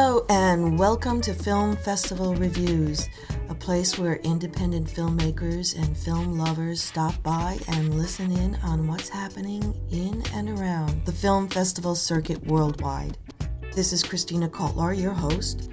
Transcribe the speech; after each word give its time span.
Hello, 0.00 0.24
and 0.28 0.78
welcome 0.78 1.20
to 1.22 1.34
Film 1.34 1.74
Festival 1.74 2.36
Reviews, 2.36 3.08
a 3.48 3.54
place 3.54 3.98
where 3.98 4.20
independent 4.22 4.86
filmmakers 4.86 5.76
and 5.76 5.96
film 5.96 6.38
lovers 6.38 6.80
stop 6.80 7.20
by 7.24 7.58
and 7.66 7.98
listen 7.98 8.30
in 8.30 8.54
on 8.62 8.86
what's 8.86 9.08
happening 9.08 9.74
in 9.90 10.22
and 10.34 10.50
around 10.50 11.04
the 11.04 11.10
film 11.10 11.48
festival 11.48 11.96
circuit 11.96 12.46
worldwide. 12.46 13.18
This 13.74 13.92
is 13.92 14.04
Christina 14.04 14.48
Kotlar, 14.48 14.96
your 14.96 15.14
host, 15.14 15.72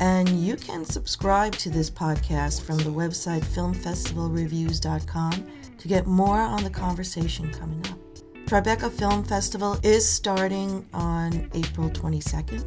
and 0.00 0.30
you 0.30 0.56
can 0.56 0.86
subscribe 0.86 1.52
to 1.56 1.68
this 1.68 1.90
podcast 1.90 2.62
from 2.62 2.78
the 2.78 2.84
website 2.84 3.44
filmfestivalreviews.com 3.44 5.46
to 5.76 5.88
get 5.88 6.06
more 6.06 6.40
on 6.40 6.64
the 6.64 6.70
conversation 6.70 7.52
coming 7.52 7.86
up. 7.88 7.98
Tribeca 8.46 8.90
Film 8.90 9.24
Festival 9.24 9.78
is 9.82 10.08
starting 10.08 10.88
on 10.94 11.50
April 11.52 11.90
22nd, 11.90 12.64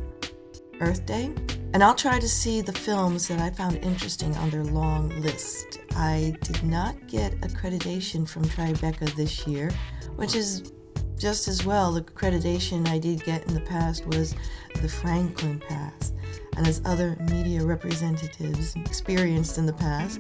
Earth 0.82 1.06
Day, 1.06 1.32
and 1.74 1.84
I'll 1.84 1.96
try 1.96 2.20
to 2.20 2.28
see 2.28 2.62
the 2.62 2.74
films 2.74 3.28
that 3.28 3.40
I 3.40 3.50
found 3.50 3.78
interesting 3.78 4.36
on 4.38 4.50
their 4.50 4.64
long 4.64 5.10
list. 5.22 5.80
I 5.96 6.36
did 6.42 6.64
not 6.64 7.08
get 7.08 7.40
accreditation 7.42 8.28
from 8.28 8.44
Tribeca 8.46 9.14
this 9.16 9.48
year, 9.48 9.72
which 10.16 10.36
is 10.36 10.74
just 11.18 11.48
as 11.48 11.66
well. 11.66 11.92
The 11.94 12.02
accreditation 12.02 12.88
I 12.88 12.98
did 12.98 13.24
get 13.24 13.48
in 13.48 13.54
the 13.54 13.62
past 13.62 14.06
was 14.08 14.36
the 14.82 14.90
Franklin 14.90 15.60
Pass. 15.60 16.14
And 16.58 16.68
as 16.68 16.82
other 16.84 17.16
media 17.30 17.64
representatives 17.64 18.76
experienced 18.76 19.58
in 19.58 19.66
the 19.66 19.74
past, 19.74 20.20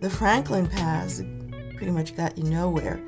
the 0.00 0.10
Franklin 0.10 0.66
Pass 0.68 1.22
pretty 1.76 1.92
much 1.92 2.14
got 2.14 2.36
you 2.36 2.44
nowhere. 2.44 3.00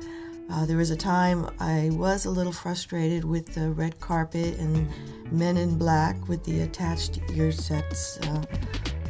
Uh, 0.51 0.65
there 0.65 0.77
was 0.77 0.91
a 0.91 0.97
time 0.97 1.49
I 1.59 1.89
was 1.93 2.25
a 2.25 2.29
little 2.29 2.51
frustrated 2.51 3.23
with 3.23 3.53
the 3.53 3.71
red 3.71 3.99
carpet 4.01 4.59
and 4.59 4.89
men 5.31 5.55
in 5.55 5.77
black 5.77 6.27
with 6.27 6.43
the 6.43 6.61
attached 6.61 7.19
ear 7.33 7.53
sets 7.53 8.19
uh, 8.27 8.43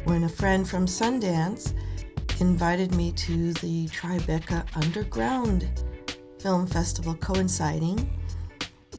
when 0.04 0.22
a 0.22 0.28
friend 0.28 0.68
from 0.68 0.86
Sundance 0.86 1.74
invited 2.40 2.94
me 2.94 3.10
to 3.12 3.52
the 3.54 3.88
Tribeca 3.88 4.64
Underground 4.76 5.68
Film 6.40 6.66
Festival 6.66 7.14
coinciding 7.16 8.08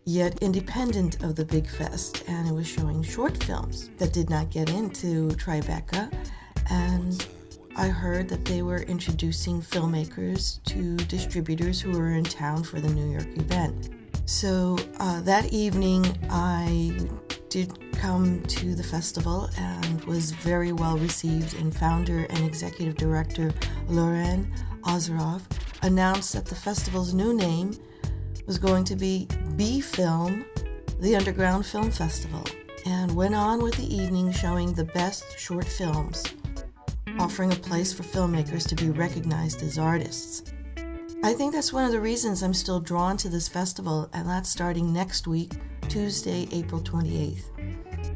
yet 0.05 0.37
independent 0.41 1.23
of 1.23 1.37
the 1.37 1.45
big 1.45 1.65
fest 1.65 2.25
and 2.27 2.45
it 2.47 2.53
was 2.53 2.67
showing 2.67 3.01
short 3.01 3.41
films 3.45 3.89
that 3.97 4.11
did 4.11 4.29
not 4.29 4.49
get 4.49 4.69
into 4.69 5.29
Tribeca 5.29 6.13
and 6.69 7.25
I 7.75 7.87
heard 7.87 8.29
that 8.29 8.45
they 8.45 8.61
were 8.61 8.83
introducing 8.83 9.61
filmmakers 9.61 10.63
to 10.65 10.95
distributors 11.07 11.81
who 11.81 11.97
were 11.97 12.11
in 12.11 12.23
town 12.23 12.63
for 12.63 12.79
the 12.79 12.89
New 12.89 13.11
York 13.11 13.35
event. 13.35 13.89
So 14.25 14.77
uh, 14.99 15.21
that 15.21 15.51
evening, 15.51 16.05
I 16.29 16.97
did 17.49 17.91
come 17.93 18.43
to 18.43 18.75
the 18.75 18.83
festival 18.83 19.49
and 19.57 20.03
was 20.05 20.31
very 20.31 20.71
well 20.71 20.97
received. 20.97 21.55
And 21.55 21.75
founder 21.75 22.25
and 22.29 22.45
executive 22.45 22.95
director 22.95 23.51
Loren 23.87 24.53
Ozerov 24.83 25.41
announced 25.81 26.33
that 26.33 26.45
the 26.45 26.55
festival's 26.55 27.13
new 27.13 27.33
name 27.33 27.73
was 28.45 28.59
going 28.59 28.83
to 28.85 28.95
be 28.95 29.27
B 29.55 29.81
Film, 29.81 30.45
the 30.99 31.15
Underground 31.15 31.65
Film 31.65 31.89
Festival, 31.89 32.43
and 32.85 33.15
went 33.15 33.33
on 33.33 33.63
with 33.63 33.75
the 33.75 33.95
evening 33.95 34.31
showing 34.31 34.73
the 34.73 34.85
best 34.85 35.39
short 35.39 35.65
films 35.65 36.23
Mm-hmm. 37.13 37.21
offering 37.21 37.53
a 37.53 37.57
place 37.57 37.93
for 37.93 38.01
filmmakers 38.01 38.67
to 38.67 38.75
be 38.75 38.89
recognized 38.89 39.61
as 39.61 39.77
artists. 39.77 40.51
I 41.23 41.33
think 41.33 41.53
that's 41.53 41.71
one 41.71 41.85
of 41.85 41.91
the 41.91 41.99
reasons 41.99 42.41
I'm 42.41 42.55
still 42.55 42.79
drawn 42.79 43.17
to 43.17 43.29
this 43.29 43.47
festival, 43.47 44.09
and 44.13 44.27
that's 44.27 44.49
starting 44.49 44.91
next 44.91 45.27
week, 45.27 45.51
Tuesday, 45.89 46.47
April 46.51 46.81
28th. 46.81 47.43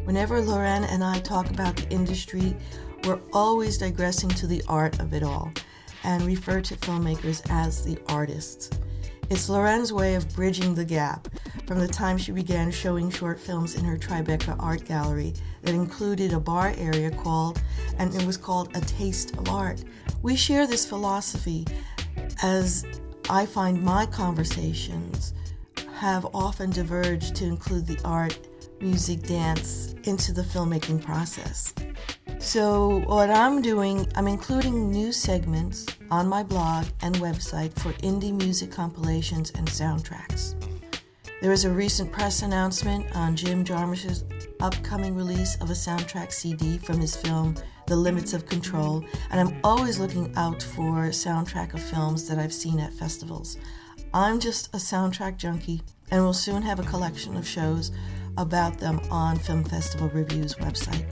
Whenever 0.03 0.41
Loren 0.41 0.83
and 0.85 1.03
I 1.03 1.19
talk 1.19 1.51
about 1.51 1.75
the 1.75 1.87
industry, 1.89 2.55
we're 3.03 3.19
always 3.33 3.77
digressing 3.77 4.29
to 4.29 4.47
the 4.47 4.63
art 4.67 4.99
of 4.99 5.13
it 5.13 5.21
all 5.21 5.51
and 6.03 6.23
refer 6.23 6.59
to 6.61 6.75
filmmakers 6.77 7.45
as 7.51 7.85
the 7.85 7.99
artists. 8.09 8.71
It's 9.29 9.49
Loren's 9.49 9.91
way 9.91 10.15
of 10.15 10.33
bridging 10.35 10.73
the 10.73 10.85
gap 10.85 11.27
from 11.65 11.79
the 11.79 11.87
time 11.87 12.17
she 12.17 12.31
began 12.31 12.71
showing 12.71 13.09
short 13.09 13.37
films 13.37 13.75
in 13.75 13.83
her 13.83 13.97
Tribeca 13.97 14.55
Art 14.57 14.85
Gallery 14.85 15.33
that 15.63 15.75
included 15.75 16.31
a 16.31 16.39
bar 16.39 16.73
area 16.77 17.11
called, 17.11 17.61
and 17.97 18.15
it 18.15 18.25
was 18.25 18.37
called 18.37 18.75
A 18.77 18.79
Taste 18.79 19.35
of 19.35 19.49
Art. 19.49 19.83
We 20.21 20.37
share 20.37 20.65
this 20.65 20.85
philosophy 20.85 21.65
as 22.41 22.85
I 23.29 23.45
find 23.45 23.83
my 23.83 24.05
conversations 24.05 25.33
have 25.95 26.25
often 26.33 26.69
diverged 26.69 27.35
to 27.35 27.45
include 27.45 27.85
the 27.85 27.99
art, 28.05 28.39
music, 28.79 29.23
dance 29.23 29.93
into 30.03 30.31
the 30.31 30.43
filmmaking 30.43 31.03
process. 31.03 31.73
So, 32.39 32.99
what 33.07 33.31
I'm 33.31 33.63
doing, 33.63 34.07
I'm 34.15 34.27
including 34.27 34.91
new 34.91 35.11
segments 35.11 35.87
on 36.11 36.27
my 36.27 36.43
blog 36.43 36.85
and 37.01 37.15
website 37.15 37.73
for 37.79 37.91
indie 38.03 38.31
music 38.31 38.71
compilations 38.71 39.51
and 39.51 39.67
soundtracks. 39.67 40.53
There 41.41 41.51
is 41.51 41.65
a 41.65 41.71
recent 41.71 42.11
press 42.11 42.43
announcement 42.43 43.07
on 43.15 43.35
Jim 43.35 43.65
Jarmusch's 43.65 44.23
upcoming 44.61 45.15
release 45.15 45.55
of 45.61 45.71
a 45.71 45.73
soundtrack 45.73 46.31
CD 46.31 46.77
from 46.77 46.99
his 46.99 47.15
film 47.15 47.55
The 47.87 47.95
Limits 47.95 48.33
of 48.33 48.45
Control, 48.45 49.03
and 49.31 49.39
I'm 49.39 49.59
always 49.63 49.99
looking 49.99 50.31
out 50.37 50.61
for 50.61 51.09
soundtrack 51.09 51.73
of 51.73 51.81
films 51.81 52.27
that 52.27 52.37
I've 52.37 52.53
seen 52.53 52.79
at 52.79 52.93
festivals. 52.93 53.57
I'm 54.13 54.39
just 54.39 54.67
a 54.73 54.77
soundtrack 54.77 55.37
junkie, 55.37 55.81
and 56.11 56.23
will 56.23 56.33
soon 56.33 56.61
have 56.61 56.79
a 56.79 56.83
collection 56.83 57.35
of 57.35 57.47
shows 57.47 57.91
about 58.37 58.77
them 58.77 59.01
on 59.09 59.37
Film 59.37 59.63
Festival 59.63 60.09
Review's 60.09 60.55
website. 60.55 61.05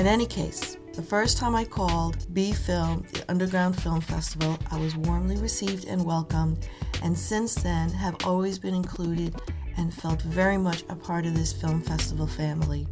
In 0.00 0.06
any 0.06 0.24
case, 0.24 0.78
the 0.94 1.02
first 1.02 1.36
time 1.36 1.54
I 1.54 1.62
called 1.62 2.32
B 2.32 2.52
Film, 2.52 3.04
the 3.12 3.22
Underground 3.30 3.78
Film 3.82 4.00
Festival, 4.00 4.58
I 4.70 4.78
was 4.78 4.96
warmly 4.96 5.36
received 5.36 5.84
and 5.84 6.02
welcomed, 6.02 6.66
and 7.02 7.16
since 7.16 7.54
then 7.54 7.90
have 7.90 8.16
always 8.24 8.58
been 8.58 8.72
included 8.72 9.38
and 9.76 9.92
felt 9.92 10.22
very 10.22 10.56
much 10.56 10.84
a 10.88 10.96
part 10.96 11.26
of 11.26 11.34
this 11.34 11.52
film 11.52 11.82
festival 11.82 12.26
family. 12.26 12.88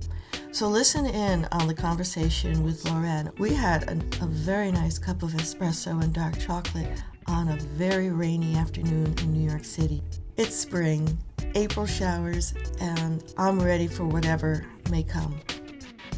So 0.52 0.68
listen 0.68 1.06
in 1.06 1.48
on 1.50 1.66
the 1.66 1.72
conversation 1.72 2.62
with 2.62 2.84
Loren. 2.84 3.30
We 3.38 3.54
had 3.54 3.90
a 3.90 4.26
very 4.26 4.70
nice 4.70 4.98
cup 4.98 5.22
of 5.22 5.30
espresso 5.30 6.02
and 6.02 6.12
dark 6.12 6.38
chocolate 6.38 7.02
on 7.26 7.48
a 7.48 7.56
very 7.56 8.10
rainy 8.10 8.54
afternoon 8.56 9.14
in 9.22 9.32
New 9.32 9.48
York 9.48 9.64
City. 9.64 10.02
It's 10.36 10.54
spring, 10.54 11.16
April 11.54 11.86
showers, 11.86 12.52
and 12.82 13.24
I'm 13.38 13.58
ready 13.58 13.86
for 13.86 14.04
whatever 14.04 14.66
may 14.90 15.04
come. 15.04 15.40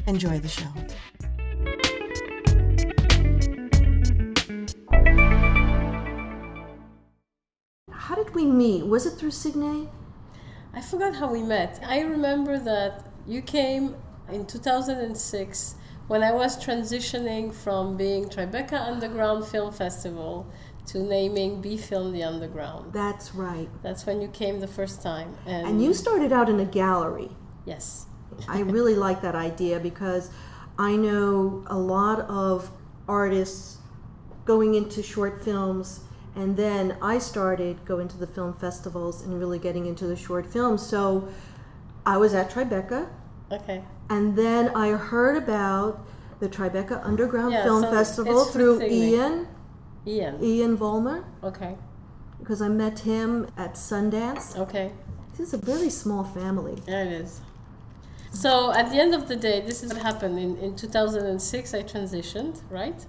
Enjoy 0.06 0.38
the 0.38 0.48
show. 0.48 0.66
How 7.92 8.14
did 8.14 8.34
we 8.34 8.44
meet? 8.46 8.86
Was 8.86 9.06
it 9.06 9.12
through 9.18 9.30
Signe? 9.30 9.88
I 10.72 10.80
forgot 10.80 11.14
how 11.14 11.30
we 11.30 11.42
met. 11.42 11.80
I 11.86 12.00
remember 12.00 12.58
that 12.58 13.06
you 13.26 13.42
came 13.42 13.96
in 14.30 14.46
2006 14.46 15.74
when 16.08 16.22
I 16.22 16.32
was 16.32 16.62
transitioning 16.64 17.54
from 17.54 17.96
being 17.96 18.24
Tribeca 18.28 18.80
Underground 18.80 19.46
Film 19.46 19.72
Festival 19.72 20.46
to 20.86 20.98
naming 20.98 21.60
B 21.60 21.76
Film 21.76 22.12
the 22.12 22.24
Underground. 22.24 22.92
That's 22.92 23.34
right. 23.34 23.68
That's 23.82 24.06
when 24.06 24.20
you 24.20 24.28
came 24.28 24.58
the 24.58 24.66
first 24.66 25.02
time. 25.02 25.36
And, 25.46 25.68
and 25.68 25.82
you 25.84 25.94
started 25.94 26.32
out 26.32 26.48
in 26.48 26.58
a 26.58 26.64
gallery. 26.64 27.30
Yes. 27.64 28.06
I 28.48 28.60
really 28.60 28.94
like 28.94 29.22
that 29.22 29.34
idea 29.34 29.78
because 29.80 30.30
I 30.78 30.96
know 30.96 31.64
a 31.66 31.78
lot 31.78 32.20
of 32.20 32.70
artists 33.08 33.78
going 34.44 34.74
into 34.74 35.02
short 35.02 35.44
films 35.44 36.00
and 36.36 36.56
then 36.56 36.96
I 37.02 37.18
started 37.18 37.84
going 37.84 38.08
to 38.08 38.16
the 38.16 38.26
film 38.26 38.54
festivals 38.54 39.22
and 39.22 39.38
really 39.38 39.58
getting 39.58 39.86
into 39.86 40.06
the 40.06 40.16
short 40.16 40.46
films. 40.46 40.86
So 40.86 41.28
I 42.06 42.16
was 42.16 42.34
at 42.34 42.50
Tribeca. 42.50 43.08
Okay. 43.50 43.82
And 44.08 44.36
then 44.36 44.68
I 44.76 44.90
heard 44.90 45.36
about 45.36 46.06
the 46.38 46.48
Tribeca 46.48 47.04
Underground 47.04 47.52
yeah, 47.52 47.64
Film 47.64 47.82
so 47.82 47.90
Festival 47.90 48.44
through 48.44 48.82
Ian. 48.82 49.48
Ian. 50.06 50.42
Ian 50.42 50.78
Vollmer. 50.78 51.24
Okay. 51.42 51.76
Because 52.38 52.62
I 52.62 52.68
met 52.68 53.00
him 53.00 53.48
at 53.56 53.74
Sundance. 53.74 54.56
Okay. 54.56 54.92
This 55.32 55.48
is 55.48 55.54
a 55.54 55.58
very 55.58 55.90
small 55.90 56.24
family. 56.24 56.80
Yeah, 56.86 57.04
it 57.04 57.12
is. 57.12 57.40
So 58.32 58.72
at 58.72 58.90
the 58.90 59.00
end 59.00 59.14
of 59.14 59.28
the 59.28 59.36
day, 59.36 59.60
this 59.60 59.82
is 59.82 59.92
what 59.92 60.02
happened. 60.02 60.38
In, 60.38 60.56
in 60.58 60.76
2006, 60.76 61.74
I 61.74 61.82
transitioned, 61.82 62.62
right? 62.70 63.06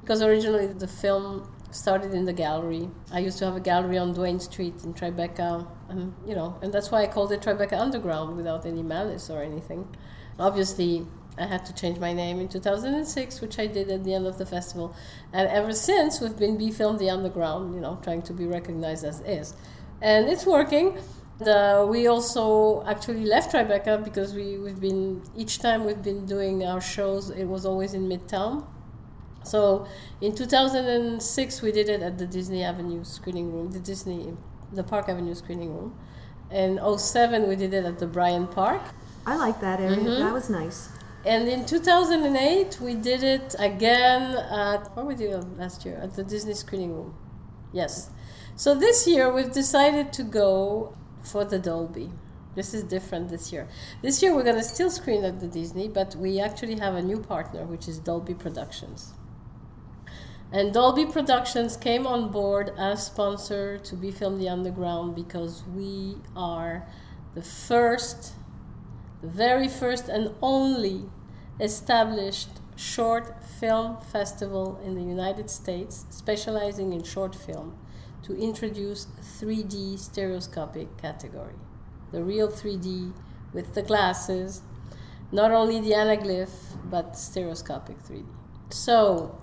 Because 0.00 0.20
originally 0.20 0.66
the 0.66 0.88
film 0.88 1.48
started 1.70 2.12
in 2.12 2.24
the 2.24 2.32
gallery. 2.32 2.88
I 3.12 3.20
used 3.20 3.38
to 3.38 3.44
have 3.46 3.56
a 3.56 3.60
gallery 3.60 3.98
on 3.98 4.12
Duane 4.12 4.40
Street 4.40 4.74
in 4.84 4.94
Tribeca, 4.94 5.66
and 5.88 6.14
you 6.26 6.34
know, 6.34 6.58
and 6.62 6.72
that's 6.72 6.90
why 6.90 7.02
I 7.02 7.06
called 7.06 7.32
it 7.32 7.40
Tribeca 7.40 7.78
Underground 7.78 8.36
without 8.36 8.66
any 8.66 8.82
malice 8.82 9.30
or 9.30 9.42
anything. 9.42 9.86
Obviously, 10.38 11.06
I 11.38 11.46
had 11.46 11.64
to 11.66 11.74
change 11.74 11.98
my 11.98 12.12
name 12.12 12.40
in 12.40 12.48
2006, 12.48 13.40
which 13.40 13.58
I 13.58 13.66
did 13.66 13.90
at 13.90 14.04
the 14.04 14.14
end 14.14 14.26
of 14.26 14.38
the 14.38 14.46
festival, 14.46 14.94
and 15.32 15.48
ever 15.48 15.72
since 15.72 16.20
we've 16.20 16.36
been 16.36 16.56
B 16.56 16.70
Film 16.70 16.98
the 16.98 17.10
Underground, 17.10 17.74
you 17.74 17.80
know, 17.80 17.98
trying 18.02 18.22
to 18.22 18.32
be 18.32 18.46
recognized 18.46 19.04
as 19.04 19.20
is, 19.20 19.54
and 20.00 20.28
it's 20.28 20.46
working. 20.46 20.98
The, 21.38 21.86
we 21.88 22.06
also 22.06 22.84
actually 22.86 23.24
left 23.24 23.52
Tribeca 23.52 24.04
because 24.04 24.34
we, 24.34 24.56
we've 24.58 24.80
been, 24.80 25.22
each 25.36 25.58
time 25.58 25.84
we've 25.84 26.02
been 26.02 26.26
doing 26.26 26.64
our 26.64 26.80
shows, 26.80 27.30
it 27.30 27.44
was 27.44 27.66
always 27.66 27.92
in 27.92 28.08
Midtown. 28.08 28.64
So 29.42 29.86
in 30.20 30.34
2006, 30.34 31.60
we 31.62 31.72
did 31.72 31.88
it 31.88 32.02
at 32.02 32.18
the 32.18 32.26
Disney 32.26 32.62
Avenue 32.62 33.04
screening 33.04 33.52
room, 33.52 33.72
the 33.72 33.80
Disney, 33.80 34.32
the 34.72 34.84
Park 34.84 35.08
Avenue 35.08 35.34
screening 35.34 35.74
room. 35.74 35.98
In 36.50 36.78
07, 36.98 37.48
we 37.48 37.56
did 37.56 37.74
it 37.74 37.84
at 37.84 37.98
the 37.98 38.06
Bryant 38.06 38.52
Park. 38.52 38.82
I 39.26 39.36
like 39.36 39.60
that 39.60 39.80
area. 39.80 39.96
Mhm. 39.96 40.18
That 40.18 40.32
was 40.32 40.48
nice. 40.48 40.88
And 41.26 41.48
in 41.48 41.64
2008, 41.64 42.78
we 42.80 42.94
did 42.94 43.22
it 43.22 43.54
again 43.58 44.36
at, 44.36 44.94
what 44.94 45.06
we 45.06 45.14
did 45.14 45.58
last 45.58 45.84
year? 45.84 45.98
At 46.02 46.14
the 46.14 46.22
Disney 46.22 46.54
screening 46.54 46.94
room. 46.94 47.14
Yes. 47.72 48.10
So 48.56 48.74
this 48.74 49.06
year, 49.06 49.32
we've 49.32 49.50
decided 49.52 50.12
to 50.12 50.22
go 50.22 50.94
for 51.24 51.44
the 51.44 51.58
Dolby. 51.58 52.10
This 52.54 52.72
is 52.72 52.84
different 52.84 53.30
this 53.30 53.52
year. 53.52 53.66
This 54.02 54.22
year, 54.22 54.34
we're 54.34 54.44
going 54.44 54.56
to 54.56 54.62
still 54.62 54.90
screen 54.90 55.24
at 55.24 55.40
the 55.40 55.48
Disney, 55.48 55.88
but 55.88 56.14
we 56.14 56.38
actually 56.38 56.78
have 56.78 56.94
a 56.94 57.02
new 57.02 57.18
partner, 57.18 57.64
which 57.64 57.88
is 57.88 57.98
Dolby 57.98 58.34
Productions. 58.34 59.12
And 60.52 60.72
Dolby 60.72 61.06
Productions 61.06 61.76
came 61.76 62.06
on 62.06 62.30
board 62.30 62.72
as 62.78 63.06
sponsor 63.06 63.78
to 63.78 63.96
B 63.96 64.12
Film 64.12 64.38
the 64.38 64.48
Underground 64.48 65.16
because 65.16 65.64
we 65.74 66.16
are 66.36 66.86
the 67.34 67.42
first, 67.42 68.34
the 69.20 69.26
very 69.26 69.66
first 69.66 70.08
and 70.08 70.32
only 70.40 71.06
established 71.58 72.50
short 72.76 73.42
film 73.44 73.96
festival 74.12 74.80
in 74.84 74.94
the 74.94 75.02
United 75.02 75.50
States 75.50 76.06
specializing 76.10 76.92
in 76.92 77.02
short 77.02 77.34
film 77.34 77.76
to 78.24 78.36
introduce 78.36 79.06
3D 79.38 79.98
stereoscopic 79.98 80.96
category. 80.96 81.54
The 82.12 82.22
real 82.22 82.48
3D 82.48 83.12
with 83.52 83.74
the 83.74 83.82
glasses, 83.82 84.62
not 85.30 85.50
only 85.52 85.80
the 85.80 85.92
anaglyph, 85.92 86.76
but 86.90 87.16
stereoscopic 87.16 88.02
3D. 88.02 88.24
So, 88.70 89.40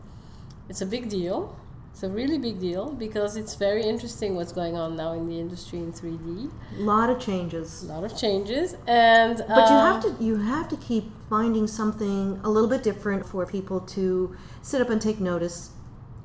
it's 0.67 0.81
a 0.81 0.85
big 0.85 1.09
deal. 1.09 1.55
It's 1.91 2.03
a 2.03 2.09
really 2.09 2.37
big 2.37 2.59
deal 2.59 2.91
because 2.91 3.35
it's 3.35 3.55
very 3.55 3.83
interesting 3.83 4.35
what's 4.35 4.53
going 4.53 4.75
on 4.75 4.95
now 4.95 5.13
in 5.13 5.27
the 5.27 5.39
industry 5.39 5.79
in 5.79 5.91
3D. 5.91 6.49
A 6.77 6.81
lot 6.81 7.09
of 7.09 7.19
changes. 7.19 7.83
A 7.83 7.87
lot 7.87 8.03
of 8.03 8.17
changes, 8.17 8.75
and 8.87 9.37
But 9.47 9.69
you 9.69 9.75
have 9.75 10.05
um, 10.05 10.17
to 10.17 10.23
you 10.23 10.37
have 10.37 10.69
to 10.69 10.77
keep 10.77 11.11
finding 11.29 11.67
something 11.67 12.39
a 12.43 12.49
little 12.49 12.69
bit 12.69 12.81
different 12.81 13.25
for 13.25 13.45
people 13.45 13.81
to 13.81 14.35
sit 14.61 14.81
up 14.81 14.89
and 14.89 15.01
take 15.01 15.19
notice. 15.19 15.71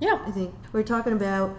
Yeah, 0.00 0.22
I 0.24 0.30
think 0.30 0.54
we're 0.72 0.82
talking 0.82 1.12
about 1.12 1.56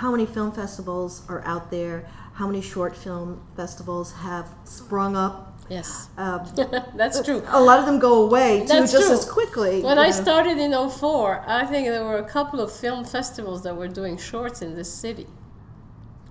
how 0.00 0.10
many 0.10 0.24
film 0.24 0.50
festivals 0.50 1.22
are 1.28 1.42
out 1.44 1.70
there, 1.70 1.96
how 2.32 2.46
many 2.46 2.62
short 2.62 2.96
film 2.96 3.28
festivals 3.54 4.08
have 4.28 4.46
sprung 4.64 5.14
up. 5.14 5.34
yes, 5.68 6.08
Um, 6.16 6.40
that's 7.00 7.20
true. 7.22 7.42
a 7.48 7.60
lot 7.68 7.78
of 7.78 7.84
them 7.86 7.98
go 7.98 8.14
away 8.26 8.60
too, 8.60 8.66
That's 8.66 8.92
just 8.92 9.06
true. 9.08 9.12
as 9.18 9.24
quickly. 9.38 9.82
When 9.82 9.98
I 9.98 10.06
know. 10.06 10.22
started 10.24 10.56
in 10.58 10.72
04, 10.72 11.44
I 11.46 11.66
think 11.66 11.82
there 11.88 12.04
were 12.10 12.16
a 12.18 12.28
couple 12.36 12.58
of 12.60 12.72
film 12.72 13.04
festivals 13.04 13.62
that 13.64 13.74
were 13.76 13.88
doing 14.00 14.16
shorts 14.16 14.62
in 14.62 14.74
this 14.74 14.90
city. 15.04 15.26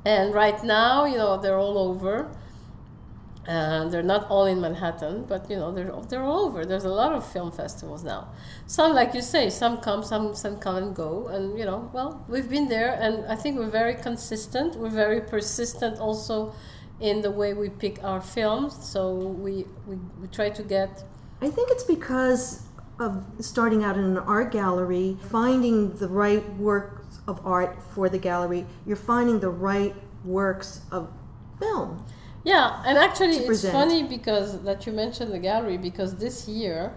And 0.03 0.33
right 0.33 0.59
now, 0.63 1.05
you 1.05 1.17
know, 1.17 1.37
they're 1.41 1.59
all 1.59 1.77
over. 1.77 2.13
Uh, 3.47 3.87
they're 3.89 4.03
not 4.03 4.29
all 4.29 4.45
in 4.45 4.61
Manhattan, 4.61 5.25
but 5.25 5.49
you 5.49 5.55
know 5.55 5.71
they're 5.71 5.91
they're 6.09 6.23
all 6.23 6.45
over. 6.45 6.65
There's 6.65 6.83
a 6.83 6.89
lot 6.89 7.13
of 7.13 7.25
film 7.25 7.51
festivals 7.51 8.03
now. 8.03 8.27
Some, 8.67 8.93
like 8.93 9.13
you 9.13 9.21
say, 9.21 9.49
some 9.49 9.77
come, 9.77 10.03
some 10.03 10.35
some 10.35 10.57
come 10.59 10.75
and 10.75 10.95
go, 10.95 11.27
and 11.27 11.57
you 11.57 11.65
know, 11.65 11.89
well, 11.93 12.23
we've 12.27 12.49
been 12.49 12.67
there, 12.67 12.97
and 12.99 13.25
I 13.25 13.35
think 13.35 13.57
we're 13.57 13.69
very 13.69 13.95
consistent. 13.95 14.75
We're 14.75 14.89
very 14.89 15.21
persistent 15.21 15.99
also 15.99 16.53
in 16.99 17.21
the 17.21 17.31
way 17.31 17.53
we 17.53 17.69
pick 17.69 18.03
our 18.03 18.21
films. 18.21 18.77
So 18.85 19.15
we 19.15 19.65
we, 19.87 19.95
we 20.21 20.27
try 20.27 20.49
to 20.49 20.61
get 20.61 21.03
I 21.41 21.49
think 21.49 21.71
it's 21.71 21.85
because 21.85 22.63
of 22.99 23.25
starting 23.39 23.83
out 23.85 23.97
in 23.97 24.03
an 24.03 24.17
art 24.17 24.51
gallery, 24.51 25.17
finding 25.29 25.95
the 25.95 26.09
right 26.09 26.47
works 26.57 27.19
of 27.27 27.39
art 27.45 27.81
for 27.81 28.09
the 28.09 28.17
gallery. 28.17 28.65
You're 28.85 28.97
finding 28.97 29.39
the 29.39 29.49
right 29.49 29.95
works 30.25 30.81
of 30.91 31.09
film. 31.57 32.05
Yeah, 32.43 32.81
and 32.85 32.97
actually, 32.97 33.37
it's 33.37 33.45
present. 33.45 33.73
funny 33.73 34.03
because 34.03 34.61
that 34.63 34.85
you 34.85 34.93
mentioned 34.93 35.31
the 35.33 35.39
gallery 35.39 35.77
because 35.77 36.15
this 36.15 36.47
year 36.47 36.93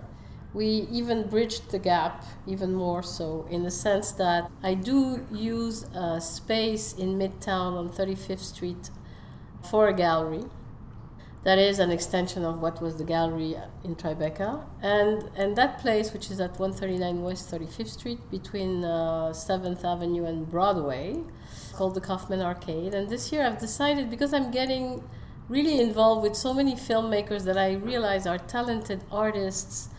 we 0.54 0.86
even 0.90 1.28
bridged 1.28 1.70
the 1.70 1.78
gap 1.78 2.24
even 2.46 2.74
more 2.74 3.02
so 3.02 3.46
in 3.50 3.62
the 3.62 3.70
sense 3.70 4.12
that 4.12 4.50
I 4.62 4.74
do 4.74 5.26
use 5.32 5.84
a 5.94 6.20
space 6.20 6.92
in 6.92 7.18
Midtown 7.18 7.76
on 7.76 7.88
35th 7.88 8.38
Street 8.40 8.90
for 9.68 9.88
a 9.88 9.94
gallery. 9.94 10.44
That 11.44 11.58
is 11.58 11.80
an 11.80 11.90
extension 11.90 12.44
of 12.44 12.60
what 12.60 12.80
was 12.80 12.98
the 12.98 13.04
gallery 13.04 13.56
in 13.82 13.96
Tribeca, 13.96 14.64
and 14.80 15.28
and 15.34 15.56
that 15.56 15.78
place, 15.78 16.12
which 16.12 16.30
is 16.30 16.38
at 16.38 16.50
139 16.60 17.22
West 17.22 17.50
35th 17.50 17.88
Street, 17.88 18.30
between 18.30 18.84
uh, 18.84 19.30
7th 19.32 19.84
Avenue 19.84 20.24
and 20.24 20.48
Broadway, 20.48 21.16
called 21.72 21.94
the 21.96 22.00
Kaufman 22.00 22.40
Arcade. 22.40 22.94
And 22.94 23.08
this 23.08 23.32
year, 23.32 23.44
I've 23.44 23.58
decided 23.58 24.08
because 24.08 24.32
I'm 24.32 24.52
getting 24.52 25.02
really 25.52 25.78
involved 25.78 26.22
with 26.22 26.34
so 26.34 26.54
many 26.54 26.74
filmmakers 26.74 27.44
that 27.44 27.58
I 27.58 27.74
realize 27.74 28.26
are 28.26 28.38
talented 28.38 29.04
artists. 29.12 29.90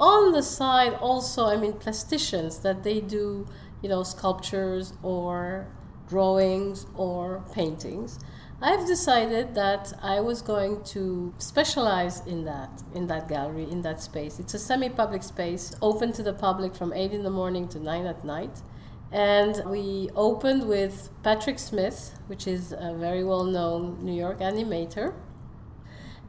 On 0.00 0.32
the 0.32 0.42
side, 0.42 0.94
also, 0.94 1.46
I 1.46 1.56
mean, 1.56 1.74
plasticians 1.74 2.62
that 2.62 2.82
they 2.82 3.00
do, 3.00 3.46
you 3.80 3.88
know, 3.88 4.02
sculptures 4.02 4.92
or 5.02 5.68
drawings 6.08 6.86
or 6.96 7.44
paintings. 7.52 8.18
I've 8.60 8.88
decided 8.88 9.54
that 9.54 9.92
I 10.02 10.18
was 10.20 10.42
going 10.42 10.82
to 10.94 11.32
specialize 11.38 12.26
in 12.26 12.44
that, 12.46 12.82
in 12.92 13.06
that 13.06 13.28
gallery, 13.28 13.70
in 13.70 13.82
that 13.82 14.02
space. 14.02 14.40
It's 14.40 14.54
a 14.54 14.58
semi 14.58 14.88
public 14.88 15.22
space, 15.22 15.76
open 15.80 16.12
to 16.14 16.24
the 16.24 16.32
public 16.32 16.74
from 16.74 16.92
8 16.92 17.12
in 17.12 17.22
the 17.22 17.30
morning 17.30 17.68
to 17.68 17.78
9 17.78 18.06
at 18.06 18.24
night. 18.24 18.62
And 19.10 19.62
we 19.66 20.10
opened 20.14 20.68
with 20.68 21.10
Patrick 21.22 21.58
Smith, 21.58 22.18
which 22.26 22.46
is 22.46 22.72
a 22.72 22.94
very 22.94 23.24
well 23.24 23.44
known 23.44 24.04
New 24.04 24.12
York 24.12 24.40
animator. 24.40 25.14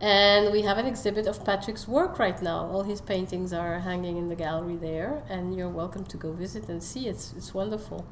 And 0.01 0.53
we 0.53 0.61
have 0.61 0.77
an 0.77 0.85
exhibit 0.85 1.27
of 1.27 1.43
Patrick's 1.43 1.85
work 1.85 2.19
right 2.19 2.41
now. 2.41 2.65
All 2.67 2.83
his 2.83 3.01
paintings 3.01 3.51
are 3.51 3.79
hanging 3.79 4.15
in 4.15 4.29
the 4.29 4.35
gallery 4.35 4.77
there, 4.77 5.23
and 5.29 5.53
you're 5.53 5.67
welcome 5.67 6.05
to 6.05 6.15
go 6.15 6.31
visit 6.31 6.69
and 6.69 6.81
see. 6.81 7.09
It's, 7.09 7.33
it's 7.35 7.53
wonderful. 7.53 8.05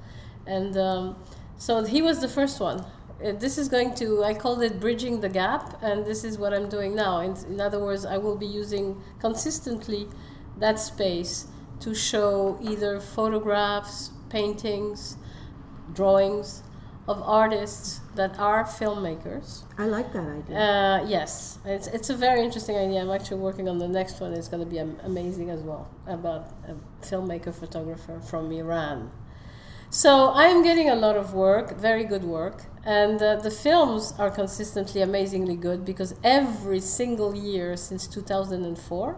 And 0.45 0.77
um, 0.77 1.15
so 1.57 1.85
he 1.85 2.01
was 2.01 2.19
the 2.19 2.27
first 2.27 2.59
one. 2.59 2.79
Uh, 3.23 3.31
This 3.31 3.57
is 3.57 3.69
going 3.69 3.95
to, 3.95 4.21
I 4.21 4.33
called 4.33 4.61
it 4.63 4.81
Bridging 4.81 5.21
the 5.21 5.29
Gap, 5.29 5.81
and 5.81 6.05
this 6.05 6.25
is 6.25 6.37
what 6.37 6.53
I'm 6.53 6.67
doing 6.67 6.93
now. 6.93 7.21
In, 7.21 7.37
in 7.47 7.61
other 7.61 7.79
words, 7.79 8.05
I 8.05 8.17
will 8.17 8.35
be 8.37 8.45
using 8.45 9.01
consistently 9.19 10.09
that 10.57 10.79
space 10.79 11.47
to 11.79 11.95
show 11.95 12.59
either 12.61 12.99
photographs, 12.99 14.11
paintings, 14.29 15.17
drawings 15.93 16.63
of 17.07 17.21
artists 17.21 18.01
that 18.15 18.37
are 18.37 18.65
filmmakers. 18.65 19.63
I 19.77 19.85
like 19.85 20.11
that 20.11 20.27
idea. 20.27 20.57
Uh, 20.57 21.05
yes, 21.07 21.59
it's, 21.63 21.87
it's 21.87 22.09
a 22.09 22.15
very 22.15 22.43
interesting 22.43 22.75
idea. 22.75 23.01
I'm 23.01 23.11
actually 23.11 23.39
working 23.39 23.69
on 23.69 23.77
the 23.77 23.87
next 23.87 24.19
one. 24.19 24.33
It's 24.33 24.49
going 24.49 24.63
to 24.63 24.69
be 24.69 24.79
amazing 24.79 25.49
as 25.49 25.61
well 25.61 25.87
about 26.05 26.49
a 26.67 26.75
filmmaker 27.05 27.53
photographer 27.53 28.19
from 28.19 28.51
Iran. 28.51 29.09
So 29.89 30.31
I'm 30.33 30.63
getting 30.63 30.89
a 30.89 30.95
lot 30.95 31.15
of 31.15 31.33
work, 31.33 31.77
very 31.77 32.03
good 32.03 32.25
work, 32.25 32.65
and 32.83 33.21
uh, 33.21 33.37
the 33.37 33.51
films 33.51 34.13
are 34.19 34.29
consistently 34.29 35.01
amazingly 35.01 35.55
good 35.55 35.85
because 35.85 36.13
every 36.25 36.81
single 36.81 37.33
year 37.33 37.77
since 37.77 38.05
2004, 38.05 39.15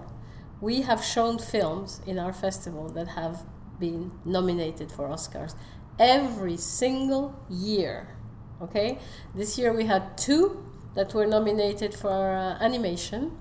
we 0.61 0.81
have 0.81 1.03
shown 1.03 1.39
films 1.39 2.01
in 2.05 2.19
our 2.19 2.33
festival 2.33 2.87
that 2.89 3.09
have 3.09 3.45
been 3.79 4.11
nominated 4.25 4.91
for 4.91 5.07
Oscars. 5.07 5.55
Every 5.97 6.57
single 6.57 7.35
year. 7.49 8.15
Okay? 8.61 8.99
This 9.35 9.57
year 9.57 9.73
we 9.73 9.85
had 9.85 10.17
two 10.17 10.65
that 10.95 11.13
were 11.13 11.25
nominated 11.25 11.93
for 11.93 12.33
uh, 12.35 12.63
animation 12.63 13.37